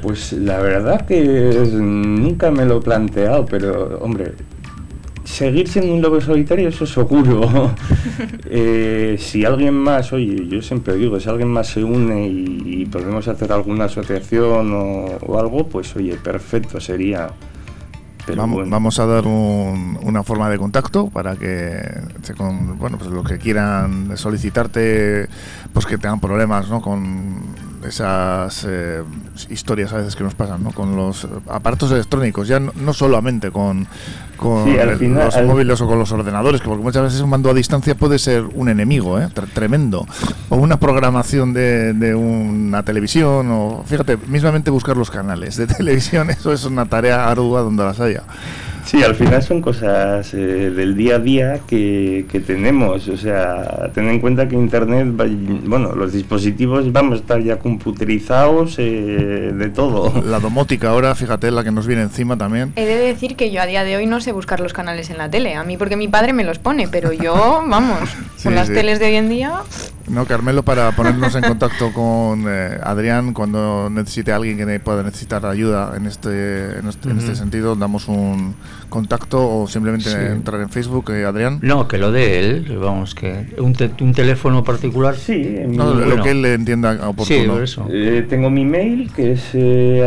[0.02, 1.20] Pues la verdad que
[1.74, 4.32] nunca me lo he planteado, pero hombre,
[5.26, 7.72] seguir siendo un lobo solitario, eso seguro.
[8.56, 12.86] Eh, si alguien más, oye, yo siempre digo, si alguien más se une y, y
[12.86, 17.30] podemos hacer alguna asociación o, o algo, pues oye, perfecto sería.
[18.26, 18.72] Pero vamos, bueno.
[18.72, 21.82] vamos a dar un- una forma de contacto para que
[22.22, 25.28] se con, bueno pues los que quieran solicitarte
[25.74, 26.82] pues que tengan problemas ¿no?
[26.82, 27.42] con
[27.86, 29.04] esas eh,
[29.50, 30.72] historias a veces que nos pasan ¿no?
[30.72, 33.88] con los aparatos electrónicos ya no, no solamente con,
[34.38, 37.04] con Sí, al el- final- los al- móviles o con los ordenadores que porque muchas
[37.04, 39.28] veces un mando a distancia puede ser un enemigo ¿eh?
[39.34, 40.06] Tre- tremendo
[40.50, 46.30] o una programación de, de una televisión o fíjate mismamente buscar los canales de televisión
[46.30, 48.24] eso es una tarea ardua donde las haya
[48.86, 53.08] Sí, al final son cosas eh, del día a día que, que tenemos.
[53.08, 55.26] O sea, ten en cuenta que Internet, va-
[55.68, 60.22] bueno, los dispositivos vamos a estar ya computerizados eh, de todo.
[60.26, 62.74] La domótica ahora, fíjate, la que nos viene encima también.
[62.76, 65.18] He de decir que yo a día de hoy no sé buscar los canales en
[65.18, 65.56] la tele.
[65.56, 68.00] A mí porque mi padre me los pone, pero yo, vamos,
[68.44, 68.74] Sí, con las sí.
[68.74, 69.54] teles de hoy en día...
[70.10, 75.46] No, Carmelo, para ponernos en contacto con eh, Adrián cuando necesite alguien que pueda necesitar
[75.46, 78.54] ayuda en este, en este, en este sentido, damos un
[78.90, 80.18] contacto o simplemente Sí.
[80.20, 81.60] entrar en Facebook, eh, Adrián.
[81.62, 85.16] No, que lo de él, vamos, que un, te- un teléfono particular.
[85.16, 86.22] Sí, No, lo bueno.
[86.24, 87.54] que él le entienda oportuno.
[87.54, 87.88] por eso.
[87.90, 90.04] Eh, tengo mi mail que es eh,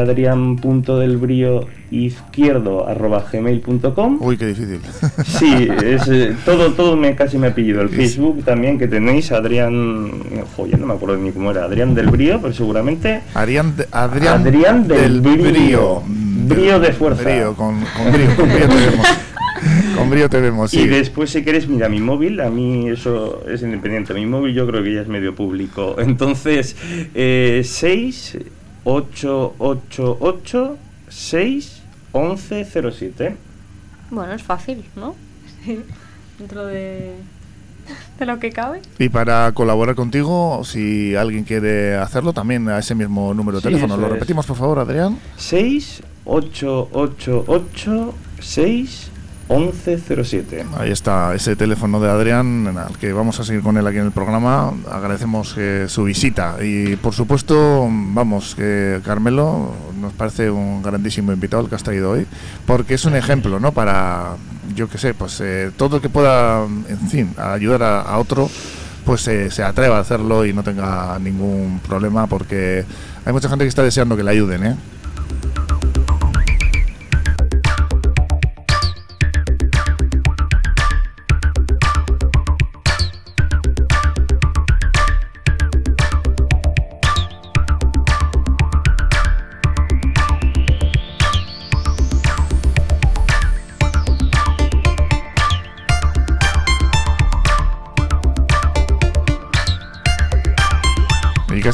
[1.90, 4.80] adrian.delbrío izquierdo arroba gmail.com Uy, qué difícil.
[5.24, 7.82] Sí, es, eh, todo, todo me, casi me ha pillado.
[7.82, 10.10] El Facebook también que tenéis, Adrián,
[10.56, 14.40] joder, no me acuerdo ni cómo era, Adrián del Brío, pero seguramente Adrián, de- Adrián,
[14.42, 16.02] Adrián del Brío.
[16.06, 17.22] Brío de fuerza.
[17.22, 19.06] Brío, con, con brío, con brío te vemos.
[19.96, 20.80] Con brío te vemos, sí.
[20.80, 24.14] Y después, si quieres, mira, mi móvil, a mí eso es independiente.
[24.14, 25.96] Mi móvil yo creo que ya es medio público.
[25.98, 26.76] Entonces,
[27.14, 28.38] eh, 6
[28.84, 31.75] 8 8 8 6
[32.16, 33.36] 11 07.
[34.10, 35.14] Bueno, es fácil, ¿no?
[36.38, 37.14] Dentro de,
[38.18, 38.80] de lo que cabe.
[38.98, 43.68] Y para colaborar contigo, si alguien quiere hacerlo, también a ese mismo número de Sí,
[43.68, 43.96] teléfono.
[43.96, 44.12] ¿Lo es.
[44.12, 45.18] repetimos, por favor, Adrián?
[45.36, 49.10] 6 8 8 8 6
[49.48, 50.66] 11 07.
[50.76, 54.06] Ahí está ese teléfono de Adrián, al que vamos a seguir con él aquí en
[54.06, 54.72] el programa.
[54.90, 61.62] Agradecemos eh, su visita y, por supuesto, vamos, que Carmelo nos parece un grandísimo invitado
[61.62, 62.26] el que has traído hoy,
[62.66, 63.72] porque es un ejemplo, ¿no?
[63.72, 64.36] Para,
[64.74, 68.50] yo qué sé, pues eh, todo el que pueda, en fin, ayudar a, a otro,
[69.04, 72.84] pues eh, se atreva a hacerlo y no tenga ningún problema, porque
[73.26, 74.76] Hay mucha gente que está deseando que le ayuden, ¿eh?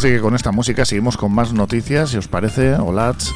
[0.02, 3.32] Casi que con esta música seguimos con más noticias, si os parece, Olats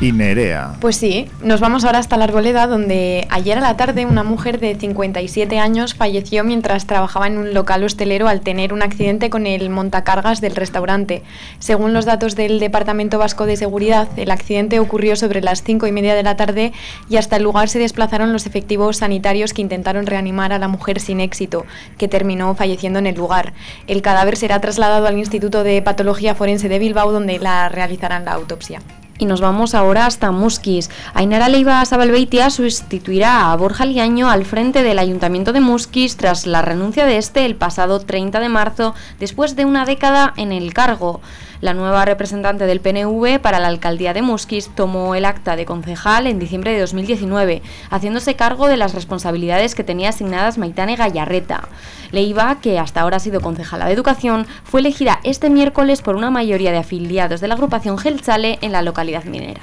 [0.00, 0.76] y Nerea.
[0.80, 4.58] Pues sí, nos vamos ahora hasta la Arboleda, donde ayer a la tarde una mujer
[4.58, 9.46] de 57 años falleció mientras trabajaba en un local hostelero al tener un accidente con
[9.46, 11.22] el montacargas del restaurante.
[11.58, 15.92] Según los datos del Departamento Vasco de Seguridad, el accidente ocurrió sobre las 5 y
[15.92, 16.72] media de la tarde
[17.10, 21.00] y hasta el lugar se desplazaron los efectivos sanitarios que intentaron reanimar a la mujer
[21.00, 21.66] sin éxito,
[21.98, 23.52] que terminó falleciendo en el lugar.
[23.86, 28.32] El cadáver será trasladado al Instituto de Patología Forense de Bilbao, donde la realizarán la
[28.32, 28.80] autopsia.
[29.20, 30.88] Y nos vamos ahora hasta Musquis.
[31.12, 36.62] Ainara Leiva Sabalbeitia sustituirá a Borja Liaño al frente del Ayuntamiento de Musquis tras la
[36.62, 41.20] renuncia de este el pasado 30 de marzo, después de una década en el cargo.
[41.60, 46.26] La nueva representante del PNV para la alcaldía de Musquis tomó el acta de concejal
[46.26, 51.68] en diciembre de 2019, haciéndose cargo de las responsabilidades que tenía asignadas Maitane Gallarreta.
[52.12, 56.30] Leiva, que hasta ahora ha sido concejala de Educación, fue elegida este miércoles por una
[56.30, 59.60] mayoría de afiliados de la agrupación Gelchale en la localidad minera.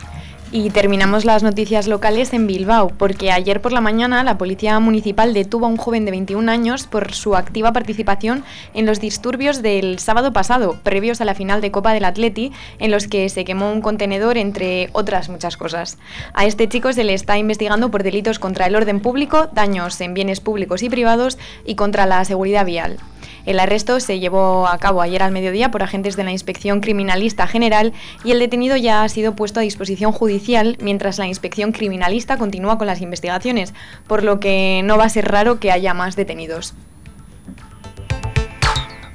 [0.49, 5.33] Y terminamos las noticias locales en Bilbao, porque ayer por la mañana la Policía Municipal
[5.33, 9.99] detuvo a un joven de 21 años por su activa participación en los disturbios del
[9.99, 13.73] sábado pasado, previos a la final de Copa del Atleti, en los que se quemó
[13.73, 15.97] un contenedor, entre otras muchas cosas.
[16.33, 20.13] A este chico se le está investigando por delitos contra el orden público, daños en
[20.13, 22.99] bienes públicos y privados y contra la seguridad vial.
[23.47, 27.47] El arresto se llevó a cabo ayer al mediodía por agentes de la Inspección Criminalista
[27.47, 27.93] General
[28.25, 32.77] y el detenido ya ha sido puesto a disposición judicial mientras la Inspección Criminalista continúa
[32.77, 33.73] con las investigaciones,
[34.05, 36.73] por lo que no va a ser raro que haya más detenidos.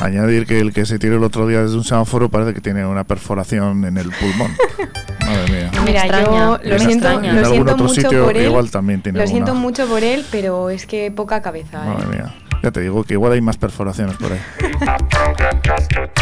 [0.01, 2.85] Añadir que el que se tiró el otro día desde un semáforo parece que tiene
[2.85, 4.51] una perforación en el pulmón.
[5.20, 5.70] Madre mía.
[5.85, 8.47] Mira, yo lo en- siento, lo mucho sitio por él.
[8.47, 9.61] igual también tiene Lo siento alguna.
[9.61, 11.85] mucho por él, pero es que poca cabeza.
[11.85, 11.89] ¿eh?
[11.89, 12.35] Madre mía.
[12.62, 14.40] Ya te digo que igual hay más perforaciones por ahí.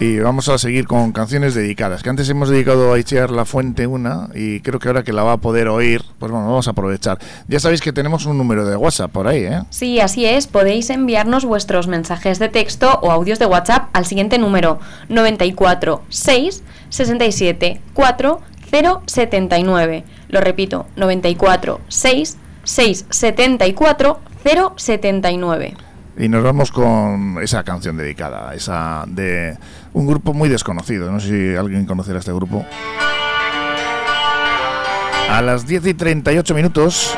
[0.00, 3.88] Y vamos a seguir con canciones dedicadas, que antes hemos dedicado a Itziar La Fuente
[3.88, 6.70] una y creo que ahora que la va a poder oír, pues bueno, vamos a
[6.70, 7.18] aprovechar.
[7.48, 9.62] Ya sabéis que tenemos un número de WhatsApp por ahí, ¿eh?
[9.70, 14.38] Sí, así es, podéis enviarnos vuestros mensajes de texto o audios de WhatsApp al siguiente
[14.38, 14.78] número
[15.08, 18.40] 94 6 67 4
[19.04, 20.04] 079.
[20.28, 24.20] Lo repito, 94 6 6 74
[24.76, 25.76] 079.
[26.20, 29.56] Y nos vamos con esa canción dedicada, esa de
[29.92, 31.10] un grupo muy desconocido.
[31.10, 32.64] No sé si alguien conocerá este grupo.
[35.30, 37.14] A las 10 y 38 minutos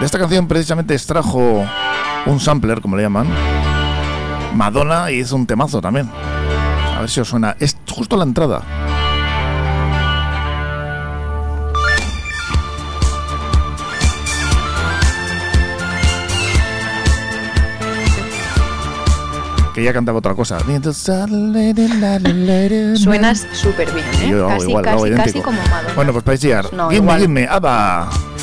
[0.00, 1.64] de esta canción precisamente extrajo
[2.26, 3.28] un sampler, como le llaman.
[4.54, 6.10] Madonna y hizo un temazo también.
[6.96, 7.56] A ver si os suena.
[7.60, 8.62] Es justo la entrada.
[19.74, 20.58] que ella cantaba otra cosa.
[22.96, 24.28] Suenas súper bien, ¿eh?
[24.30, 25.94] Yo, casi, igual, casi, casi, como Madonna.
[25.94, 28.33] Bueno, pues para no, give me, give me, ABBA.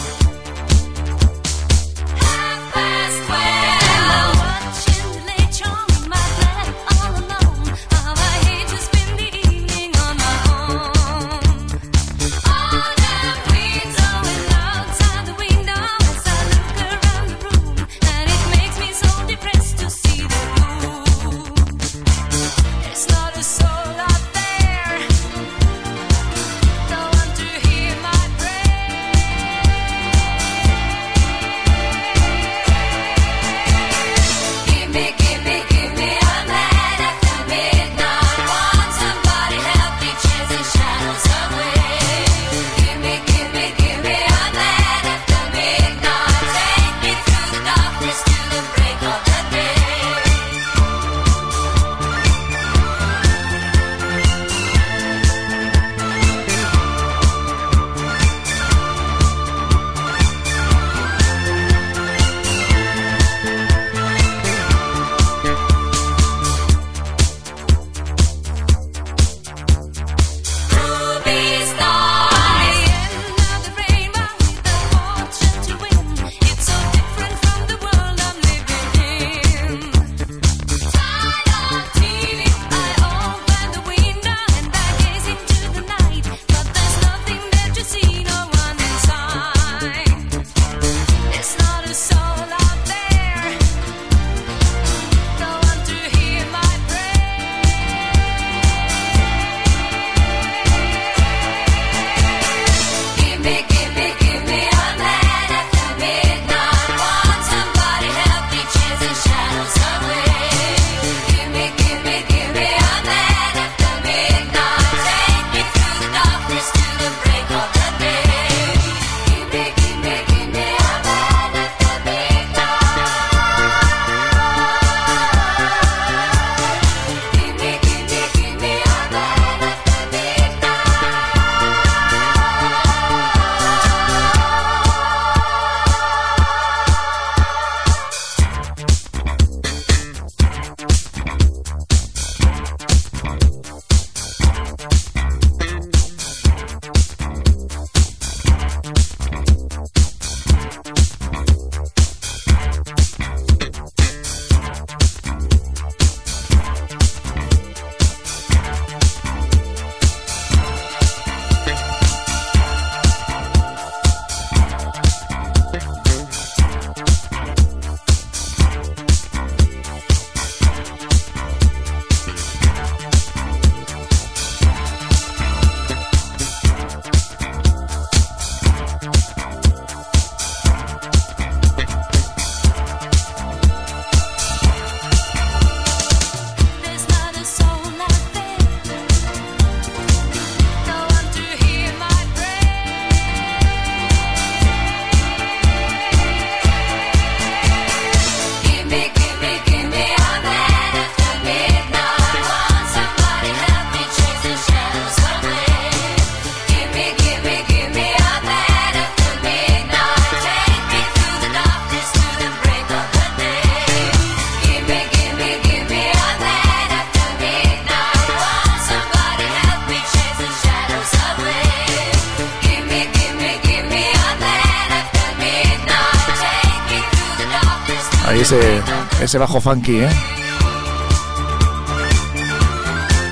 [229.71, 230.09] funky, ¿eh?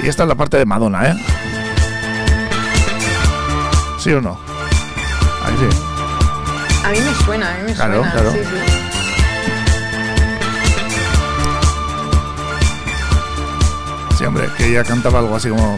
[0.02, 1.16] Y esta es la parte de Madonna, ¿eh?
[3.98, 4.40] ¿Sí o no?
[5.44, 5.68] Ahí sí.
[6.86, 8.12] A mí me suena, a mí me claro, suena.
[8.14, 8.32] Claro.
[8.32, 8.46] Sí, sí.
[14.18, 15.78] Sí, hombre, que ella cantaba algo así como.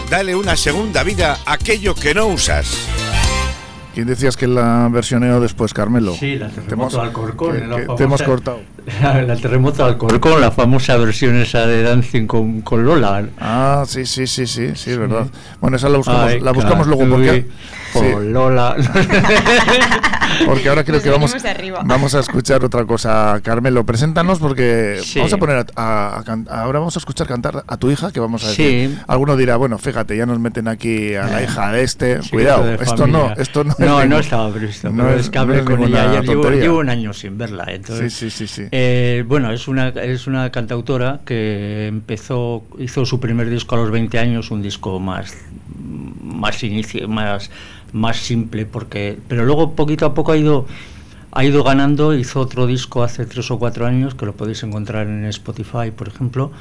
[0.11, 2.85] Dale una segunda vida a aquello que no usas.
[3.93, 6.13] ¿Quién decías que la versioneo después, Carmelo?
[6.13, 7.51] Sí, la Te terremoto de Alcorcón.
[7.59, 8.59] que- la que famosa- Te hemos cortado.
[9.27, 13.25] La terremoto de Alcorcón, la famosa versión esa de Dancing con, con Lola.
[13.39, 15.27] Ah, sí, sí, sí, sí, sí, es verdad.
[15.61, 17.47] Bueno, esa la buscamos, Ay, la buscamos luego porque.
[17.93, 18.75] Catuy, con Lola.
[20.45, 21.35] Porque ahora creo Nos que vamos,
[21.85, 23.39] vamos a escuchar otra cosa.
[23.43, 25.19] Carmelo, preséntanos porque Sí.
[25.19, 28.11] vamos a poner a, a- a can- ahora vamos a escuchar cantar a tu hija,
[28.11, 28.89] que vamos a decir.
[28.91, 28.97] Sí.
[29.07, 32.21] Alguno dirá, bueno, fíjate, ya nos meten aquí a la hija de este.
[32.23, 33.71] Sí, Cuidado, de esto no, esto no.
[33.73, 34.89] es No, no estaba previsto.
[34.89, 36.23] no pero es- es, que no hablé es con ella ayer.
[36.23, 37.65] Llevo, llevo un año sin verla.
[37.69, 38.67] Entonces, Sí, sí, sí, sí.
[38.71, 43.91] eh, bueno, es una, es una cantautora que empezó, hizo su primer disco a los
[43.91, 45.33] 20 años, un disco más,
[46.23, 47.49] más, inicio, más,
[47.93, 50.65] más simple, porque, pero luego poquito a poco ha ido,
[51.31, 55.07] ha ido ganando, hizo otro disco hace tres o cuatro años, que lo podéis encontrar
[55.07, 56.51] en Spotify, por ejemplo,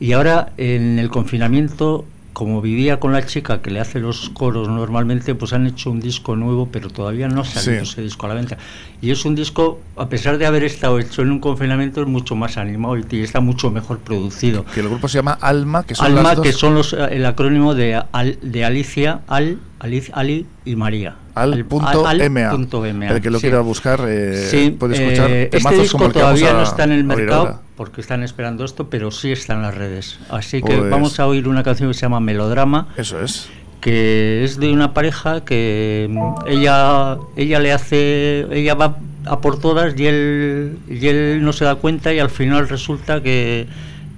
[0.00, 4.66] y ahora en el confinamiento, como vivía con la chica que le hace los coros
[4.68, 7.90] normalmente, pues han hecho un disco nuevo, pero todavía no ha salido Sí.
[7.92, 8.56] ese disco a la venta.
[9.02, 12.34] Y es un disco, a pesar de haber estado hecho en un confinamiento, es mucho
[12.34, 14.64] más animado y está mucho mejor producido.
[14.64, 16.46] Que el grupo se llama Alma, que son Alma, las dos.
[16.46, 21.16] que son los, el acrónimo de, Al- de Alicia, Al, Alic- Ali y María.
[21.34, 23.42] Al El- punto al El que lo sí.
[23.42, 27.04] quiera buscar eh, Sí, puede escuchar eh, este disco como todavía no está en el
[27.04, 30.18] mercado porque están esperando esto, pero sí está en las redes.
[30.30, 32.88] Así que Pues- vamos a oír una canción que se llama Melodrama.
[32.96, 33.48] Eso es.
[33.80, 39.58] Que es de una pareja que mm, ella ella le hace ella va a por
[39.58, 43.66] todas y él y él no se da cuenta y al final resulta que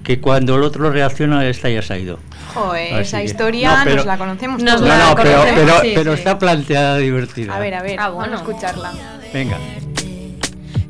[0.04, 2.18] que cuando el otro reacciona esta ya se ha ido.
[2.54, 4.88] Joder, esa que- historia no, pero- nos la conocemos Nos todos.
[4.88, 6.18] la no, no, pero, conocemos, pero, sí, pero sí.
[6.18, 7.56] está planteada divertida.
[7.56, 8.92] A ver, a ver, Ah, vamos a escucharla.
[9.32, 9.58] Venga.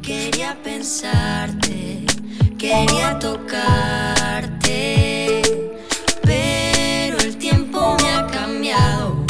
[0.02, 2.04] Quería pensarte,
[2.58, 4.82] quería tocarte,
[6.22, 9.24] pero el tiempo me ha cambiado.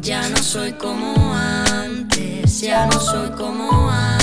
[0.00, 4.15] Ya no soy como antes, ya no soy como antes.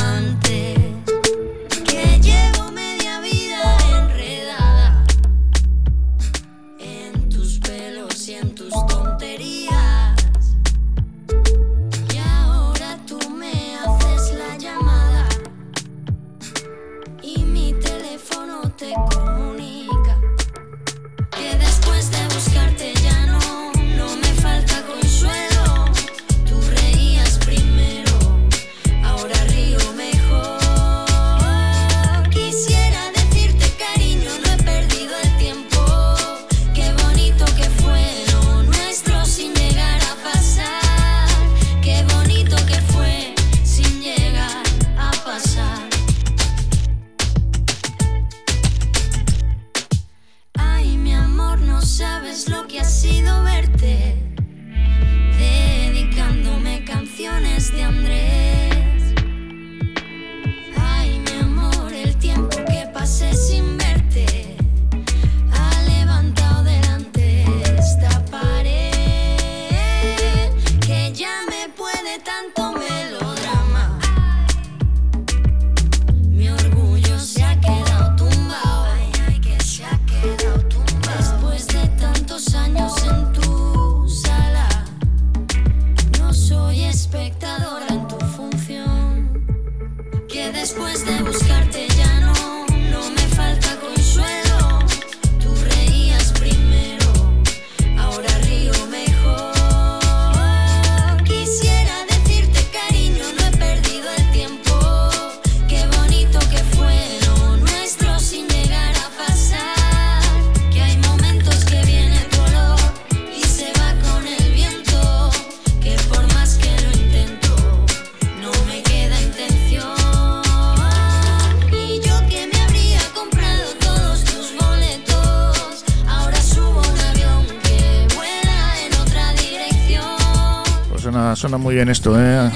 [131.44, 132.50] Suena, muy bien esto, ¿eh?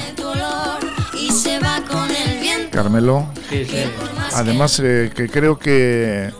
[2.71, 3.27] Carmelo.
[3.49, 3.79] Sí, sí.
[4.33, 6.31] Además, eh, que creo que,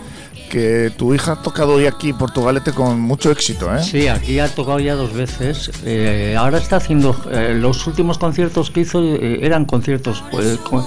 [0.49, 3.83] que tu hija ha tocado hoy aquí Portugalete con mucho éxito, ¿eh?
[3.83, 5.71] Sí, aquí ha tocado ya dos veces.
[5.83, 7.21] Eh, ahora está haciendo.
[7.33, 10.85] eh, los últimos conciertos que hizo eran conciertos pues, con,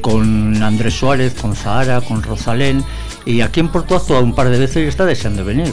[0.00, 2.82] con Andrés Suárez, con Zahara, con Rosalén.
[3.26, 5.72] Y aquí en Porto ha actuado un par de veces y está deseando venir.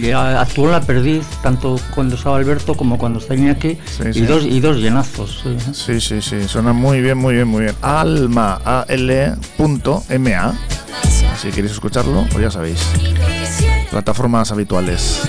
[0.00, 3.78] Ya actuó en La Perdiz, tanto cuando estaba Alberto como cuando está aquí.
[3.86, 4.20] Sí, y, sí.
[4.26, 5.42] Dos, y dos llenazos.
[5.42, 5.56] sí.
[5.72, 7.74] Sí, sí, sí, suena muy bien, muy bien, muy bien.
[7.82, 10.52] Alma, A-L.M.A.
[11.40, 12.80] Si queréis escucharlo, pues ya sabéis.
[13.90, 15.22] Plataformas habituales.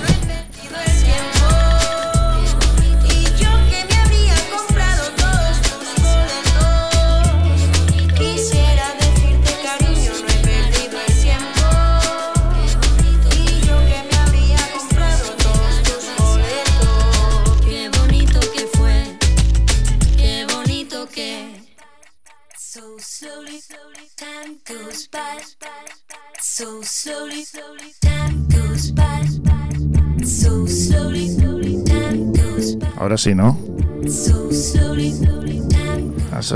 [33.08, 33.56] Ahora sí, ¿no?
[34.04, 34.50] Eso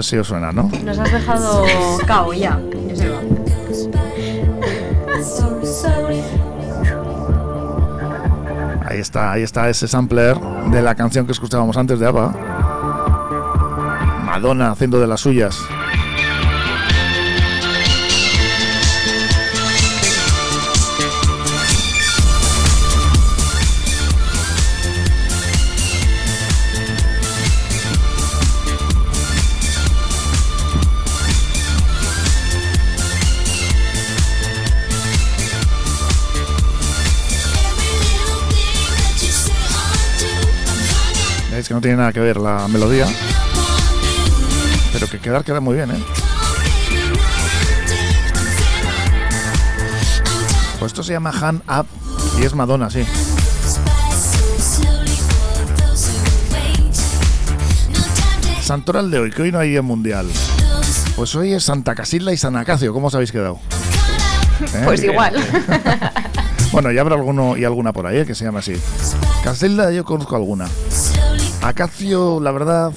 [0.03, 0.70] sí os suena, ¿no?
[0.84, 1.64] Nos has dejado
[2.07, 2.61] cao ya,
[8.84, 10.38] Ahí está, ahí está ese sampler
[10.70, 12.34] de la canción que escuchábamos antes de ABBA.
[14.26, 15.59] Madonna haciendo de las suyas.
[41.83, 43.07] Tiene nada que ver la melodía.
[44.93, 46.03] Pero que quedar queda muy bien, ¿eh?
[50.78, 51.87] Pues esto se llama Hand Up
[52.41, 53.05] y es Madonna, sí.
[58.62, 60.28] Santoral de hoy, que hoy no hay día mundial.
[61.16, 63.59] Pues hoy es Santa Casilda y San Acacio, ¿cómo os habéis quedado?
[64.74, 64.83] ¿Eh?
[64.85, 65.35] Pues igual.
[66.72, 68.24] Bueno, ya habrá alguno y alguna por ahí ¿eh?
[68.24, 68.72] que se llama así.
[69.45, 70.66] Casilda yo conozco alguna.
[71.63, 72.93] Acacio, la verdad,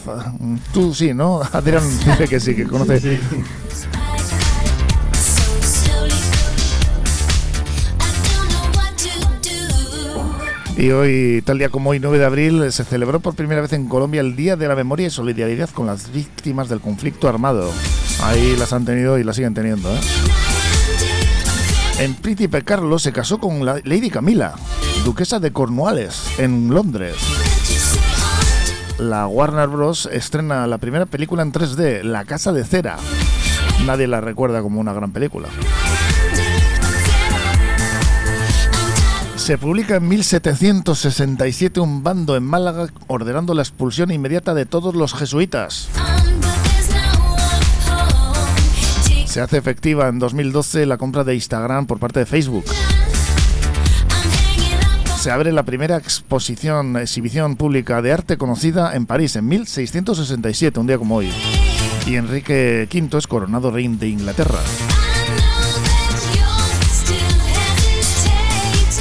[0.74, 1.42] tú sí, ¿no?
[1.54, 3.20] Adrián dice que sí, que conoce.
[10.78, 13.88] Y hoy, tal día como hoy, 9 de abril, se celebró por primera vez en
[13.88, 17.72] Colombia el Día de la Memoria y Solidaridad con las víctimas del conflicto armado.
[18.24, 20.00] Ahí las han tenido y las siguen teniendo, ¿eh?
[22.00, 24.56] En Príncipe Carlos se casó con la Lady Camila,
[25.06, 27.16] duquesa de Cornwalles, en Londres.
[28.98, 30.08] La Warner Bros.
[30.12, 32.98] estrena la primera película en 3D, La Casa de Cera.
[33.86, 35.50] Nadie la recuerda como una gran película.
[39.36, 45.14] Se publica en 1767 un bando en Málaga ordenando la expulsión inmediata de todos los
[45.14, 45.90] jesuitas.
[49.26, 52.64] Se hace efectiva en 2012 la compra de Instagram por parte de Facebook.
[55.26, 60.86] Se abre la primera exposición, exhibición pública de arte conocida en París en 1667, un
[60.86, 61.32] día como hoy.
[62.06, 64.60] Y Enrique V es coronado rey de Inglaterra.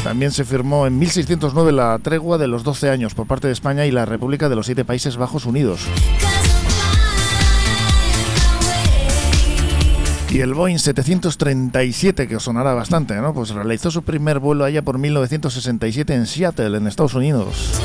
[0.03, 3.85] También se firmó en 1609 la tregua de los 12 años por parte de España
[3.85, 5.87] y la República de los Siete Países Bajos Unidos.
[10.35, 13.33] Y el Boeing 737, que os sonará bastante, ¿no?
[13.33, 17.81] Pues realizó su primer vuelo allá por 1967 en Seattle, en Estados Unidos.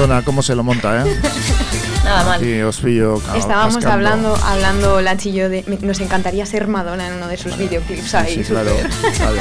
[0.00, 1.20] Madonna, cómo se lo monta, ¿eh?
[2.04, 2.40] Nada mal.
[2.40, 3.20] Sí, os pillo.
[3.36, 3.90] Estábamos cascando.
[3.92, 5.62] hablando, hablando Lanchi y yo de.
[5.66, 8.36] me- Nos encantaría ser Madonna en uno de sus videoclips ahí.
[8.36, 8.74] Sí, claro,
[9.18, 9.36] claro.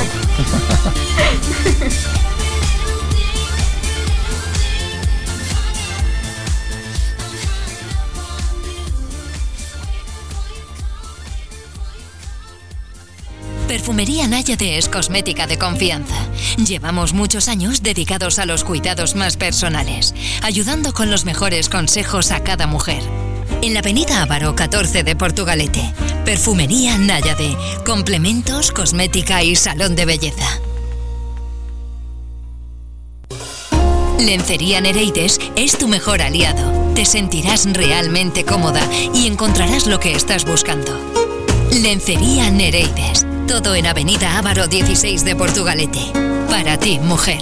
[13.68, 16.16] Perfumería Náyade es cosmética de confianza.
[16.58, 22.44] Llevamos muchos años dedicados a los cuidados más personales, ayudando con los mejores consejos a
[22.44, 23.04] cada mujer.
[23.62, 25.94] En la avenida Ávaro 14 de Portugalete,
[26.26, 30.60] Perfumería Náyade, complementos, cosmética y salón de belleza.
[34.20, 36.94] Lencería Nereides es tu mejor aliado.
[36.94, 38.82] Te sentirás realmente cómoda
[39.14, 40.98] y encontrarás lo que estás buscando.
[41.72, 43.29] Lencería Nereides.
[43.50, 46.14] Todo en Avenida Ávaro 16 de Portugalete.
[46.52, 47.42] Para ti, mujer.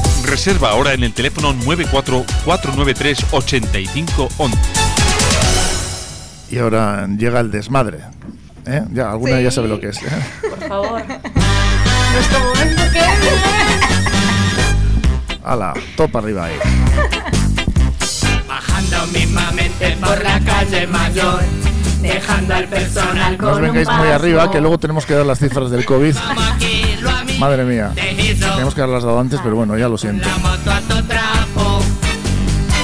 [0.23, 4.51] Reserva ahora en el teléfono 944938511.
[6.49, 7.99] Y ahora llega el desmadre.
[8.65, 8.83] ¿eh?
[8.91, 9.43] Ya, alguna Sí.
[9.43, 9.97] ya sabe lo que es.
[9.97, 10.01] ¿eh?
[10.49, 11.03] Por favor.
[12.13, 13.01] Nuestro momento que
[15.43, 16.55] Hala, topa arriba ahí.
[18.47, 21.41] Bajando mismamente por la calle mayor,
[22.01, 25.25] dejando al personal No os con un vengáis muy arriba, que luego tenemos que dar
[25.25, 26.15] las cifras del COVID.
[27.41, 27.91] Madre mía.
[27.95, 30.29] Tenemos que haberlas dado antes, pero bueno, ya lo siento.
[30.41, 31.81] moto a tu trapo.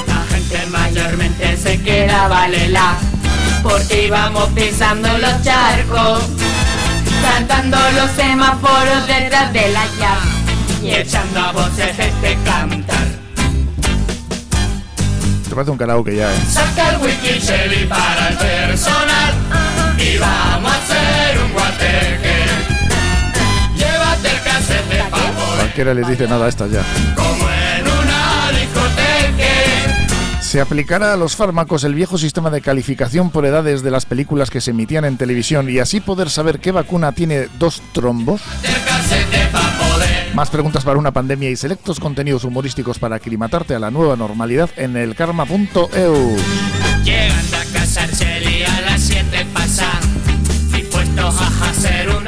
[0.07, 2.95] La gente mayormente se quedaba lela,
[3.61, 6.23] porque íbamos pisando los charcos,
[7.21, 10.31] saltando los semáforos detrás de la llave
[10.81, 13.07] y echando a voces este cantar.
[15.47, 16.37] Te parece un karaoke ya, ¿eh?
[16.49, 19.35] Saca el wiki Shelly para el personal
[19.99, 22.76] y vamos a hacer un guateque.
[25.85, 26.83] Les dice nada a estas ya.
[27.15, 30.07] como en una discoteca.
[30.41, 34.49] Se aplicará a los fármacos el viejo sistema de calificación por edades de las películas
[34.49, 38.41] que se emitían en televisión y así poder saber qué vacuna tiene dos trombos.
[40.33, 44.69] Más preguntas para una pandemia y selectos contenidos humorísticos para aclimatarte a la nueva normalidad
[44.77, 46.37] en el karma.eu.
[47.03, 50.06] Llegando a casa Shelly a las 7 pasan,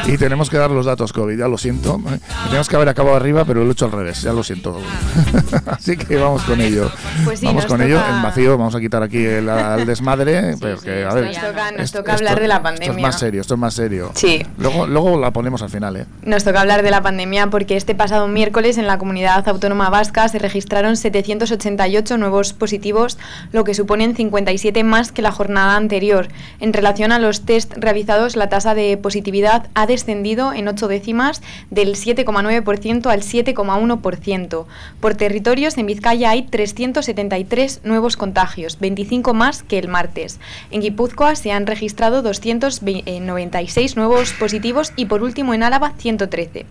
[0.05, 1.99] Y tenemos que dar los datos COVID, ya lo siento.
[2.09, 2.19] ¿eh?
[2.45, 4.79] Tenemos que haber acabado arriba, pero lo he hecho al revés, ya lo siento.
[5.67, 6.89] Así que vamos con ello.
[7.25, 10.55] Pues sí, vamos con ello toca- en vacío, vamos a quitar aquí el, al desmadre,
[10.59, 11.25] porque a ver.
[11.25, 13.01] Nos toca, nos esto- toca hablar de la Esto es pandemia.
[13.07, 14.11] más serio, esto es más serio.
[14.15, 14.45] Sí.
[14.57, 16.05] Luego, luego la ponemos al final, ¿eh?
[16.23, 20.27] Nos toca hablar de la pandemia porque este pasado miércoles en la comunidad autónoma vasca
[20.27, 23.17] se registraron 788 nuevos positivos,
[23.51, 26.29] lo que suponen 57 más que la jornada anterior.
[26.59, 31.41] En relación a los test realizados, la tasa de positividad ha descendido en 8 décimas
[31.69, 34.65] del 7,9% al 7,1%.
[34.99, 40.39] Por territorios, en Vizcaya hay 373 nuevos contagios, 25 más que el martes.
[40.71, 46.65] En Guipúzcoa se han registrado 296 nuevos positivos y por último en Álava 113.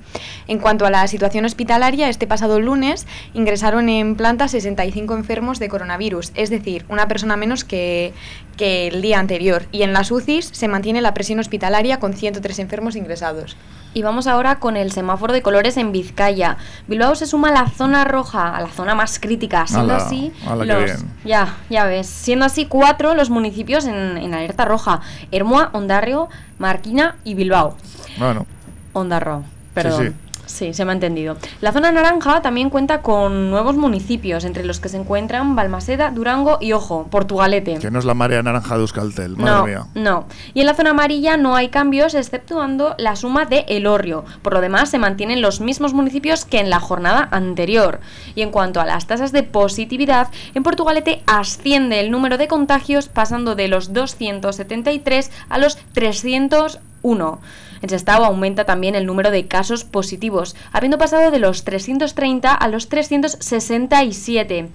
[0.47, 5.69] En cuanto a la situación hospitalaria, este pasado lunes ingresaron en planta 65 enfermos de
[5.69, 8.13] coronavirus, es decir, una persona menos que,
[8.59, 9.63] que el día anterior.
[9.73, 13.57] Y en las UCIs se mantiene la presión hospitalaria con 103 enfermos ingresados.
[13.95, 16.59] Y vamos ahora con el semáforo de colores en Vizcaya.
[16.89, 19.67] Bilbao se suma a la zona roja, a la zona más crítica.
[19.67, 20.91] Siendo Ala, así, ala, los,
[21.25, 22.07] ya, ya ves.
[22.07, 25.01] Siendo así cuatro los municipios en, en alerta roja:
[25.33, 26.29] Hermoa, Ondarrio,
[26.59, 27.77] Marquina y Bilbao.
[28.19, 28.45] Bueno,
[28.93, 30.09] Ondarro, perdón.
[30.09, 30.13] sí.
[30.13, 31.37] Sí, se me ha entendido.
[31.61, 36.59] La zona naranja también cuenta con nuevos municipios, entre los que se encuentran Balmaseda, Durango
[36.61, 37.79] y, ojo, Portugalete.
[37.79, 39.87] que no es la marea naranja de Euskaltel, madre No, mía.
[39.95, 40.27] no.
[40.55, 44.25] Y en la zona amarilla no hay cambios, exceptuando la suma de Elorrio.
[44.43, 48.01] Por lo demás, se mantienen los mismos municipios que en la jornada anterior.
[48.35, 53.09] Y en cuanto a las tasas de positividad, en Portugalete asciende el número de contagios
[53.09, 57.41] pasando de los 273 a los 301.
[57.83, 62.69] En Sestao aumenta también el número de casos positivos, habiendo pasado de los 330 a
[62.69, 64.69] los 367.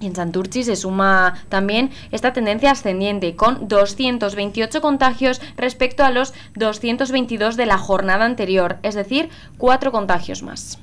[0.00, 6.34] Y en Santurci se suma también esta tendencia ascendiente con 228 contagios respecto a los
[6.56, 10.78] 222 de la jornada anterior, es decir, cuatro contagios más.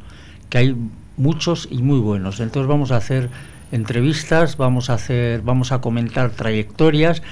[0.51, 0.77] que hay
[1.17, 2.41] muchos y muy buenos.
[2.41, 3.31] Entonces vamos a hacer
[3.73, 7.23] entrevistas, vamos a hacer, vamos a comentar trayectorias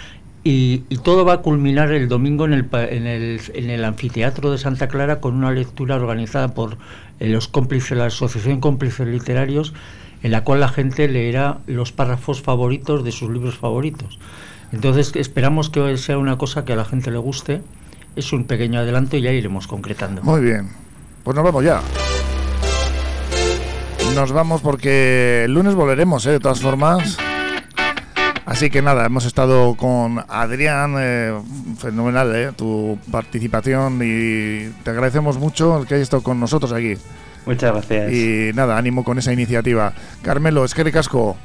[0.44, 4.52] y, y todo va a culminar el domingo en el, en, el, en el anfiteatro
[4.52, 6.76] de Santa Clara con una lectura organizada por
[7.18, 9.72] eh, los cómplices, la Asociación Cómplices Literarios,
[10.22, 14.18] en la cual la gente leerá los párrafos favoritos de sus libros favoritos.
[14.70, 17.62] Entonces esperamos que sea una cosa que a la gente le guste.
[18.14, 20.22] Es un pequeño adelanto y ya iremos concretando.
[20.22, 20.70] Muy bien.
[21.22, 21.80] Pues nos vamos ya.
[24.14, 26.32] Nos vamos porque el lunes volveremos, ¿eh?
[26.32, 27.18] de todas formas.
[28.46, 31.32] Así que nada, hemos estado con Adrián, eh,
[31.78, 32.52] fenomenal ¿eh?
[32.54, 36.94] tu participación y te agradecemos mucho el que hayas estado con nosotros aquí.
[37.46, 38.12] Muchas gracias.
[38.12, 39.92] Y nada, ánimo con esa iniciativa.
[40.22, 41.36] Carmelo, es que casco.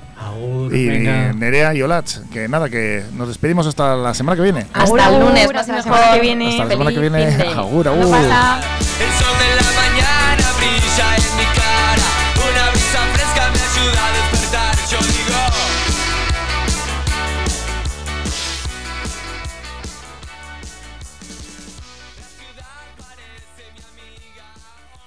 [0.72, 1.34] y venga.
[1.34, 4.66] Nerea y Olach, que nada, que nos despedimos hasta la semana que viene.
[4.74, 6.50] Hasta el lunes, hasta y la semana que viene.
[6.52, 7.26] Hasta la semana que viene.
[7.56, 8.12] Agur, No agur.
[8.12, 8.60] pasa.
[9.00, 14.12] El sol de la mañana brilla en mi cara, una brisa fresca me ayuda a
[14.12, 14.39] despertar.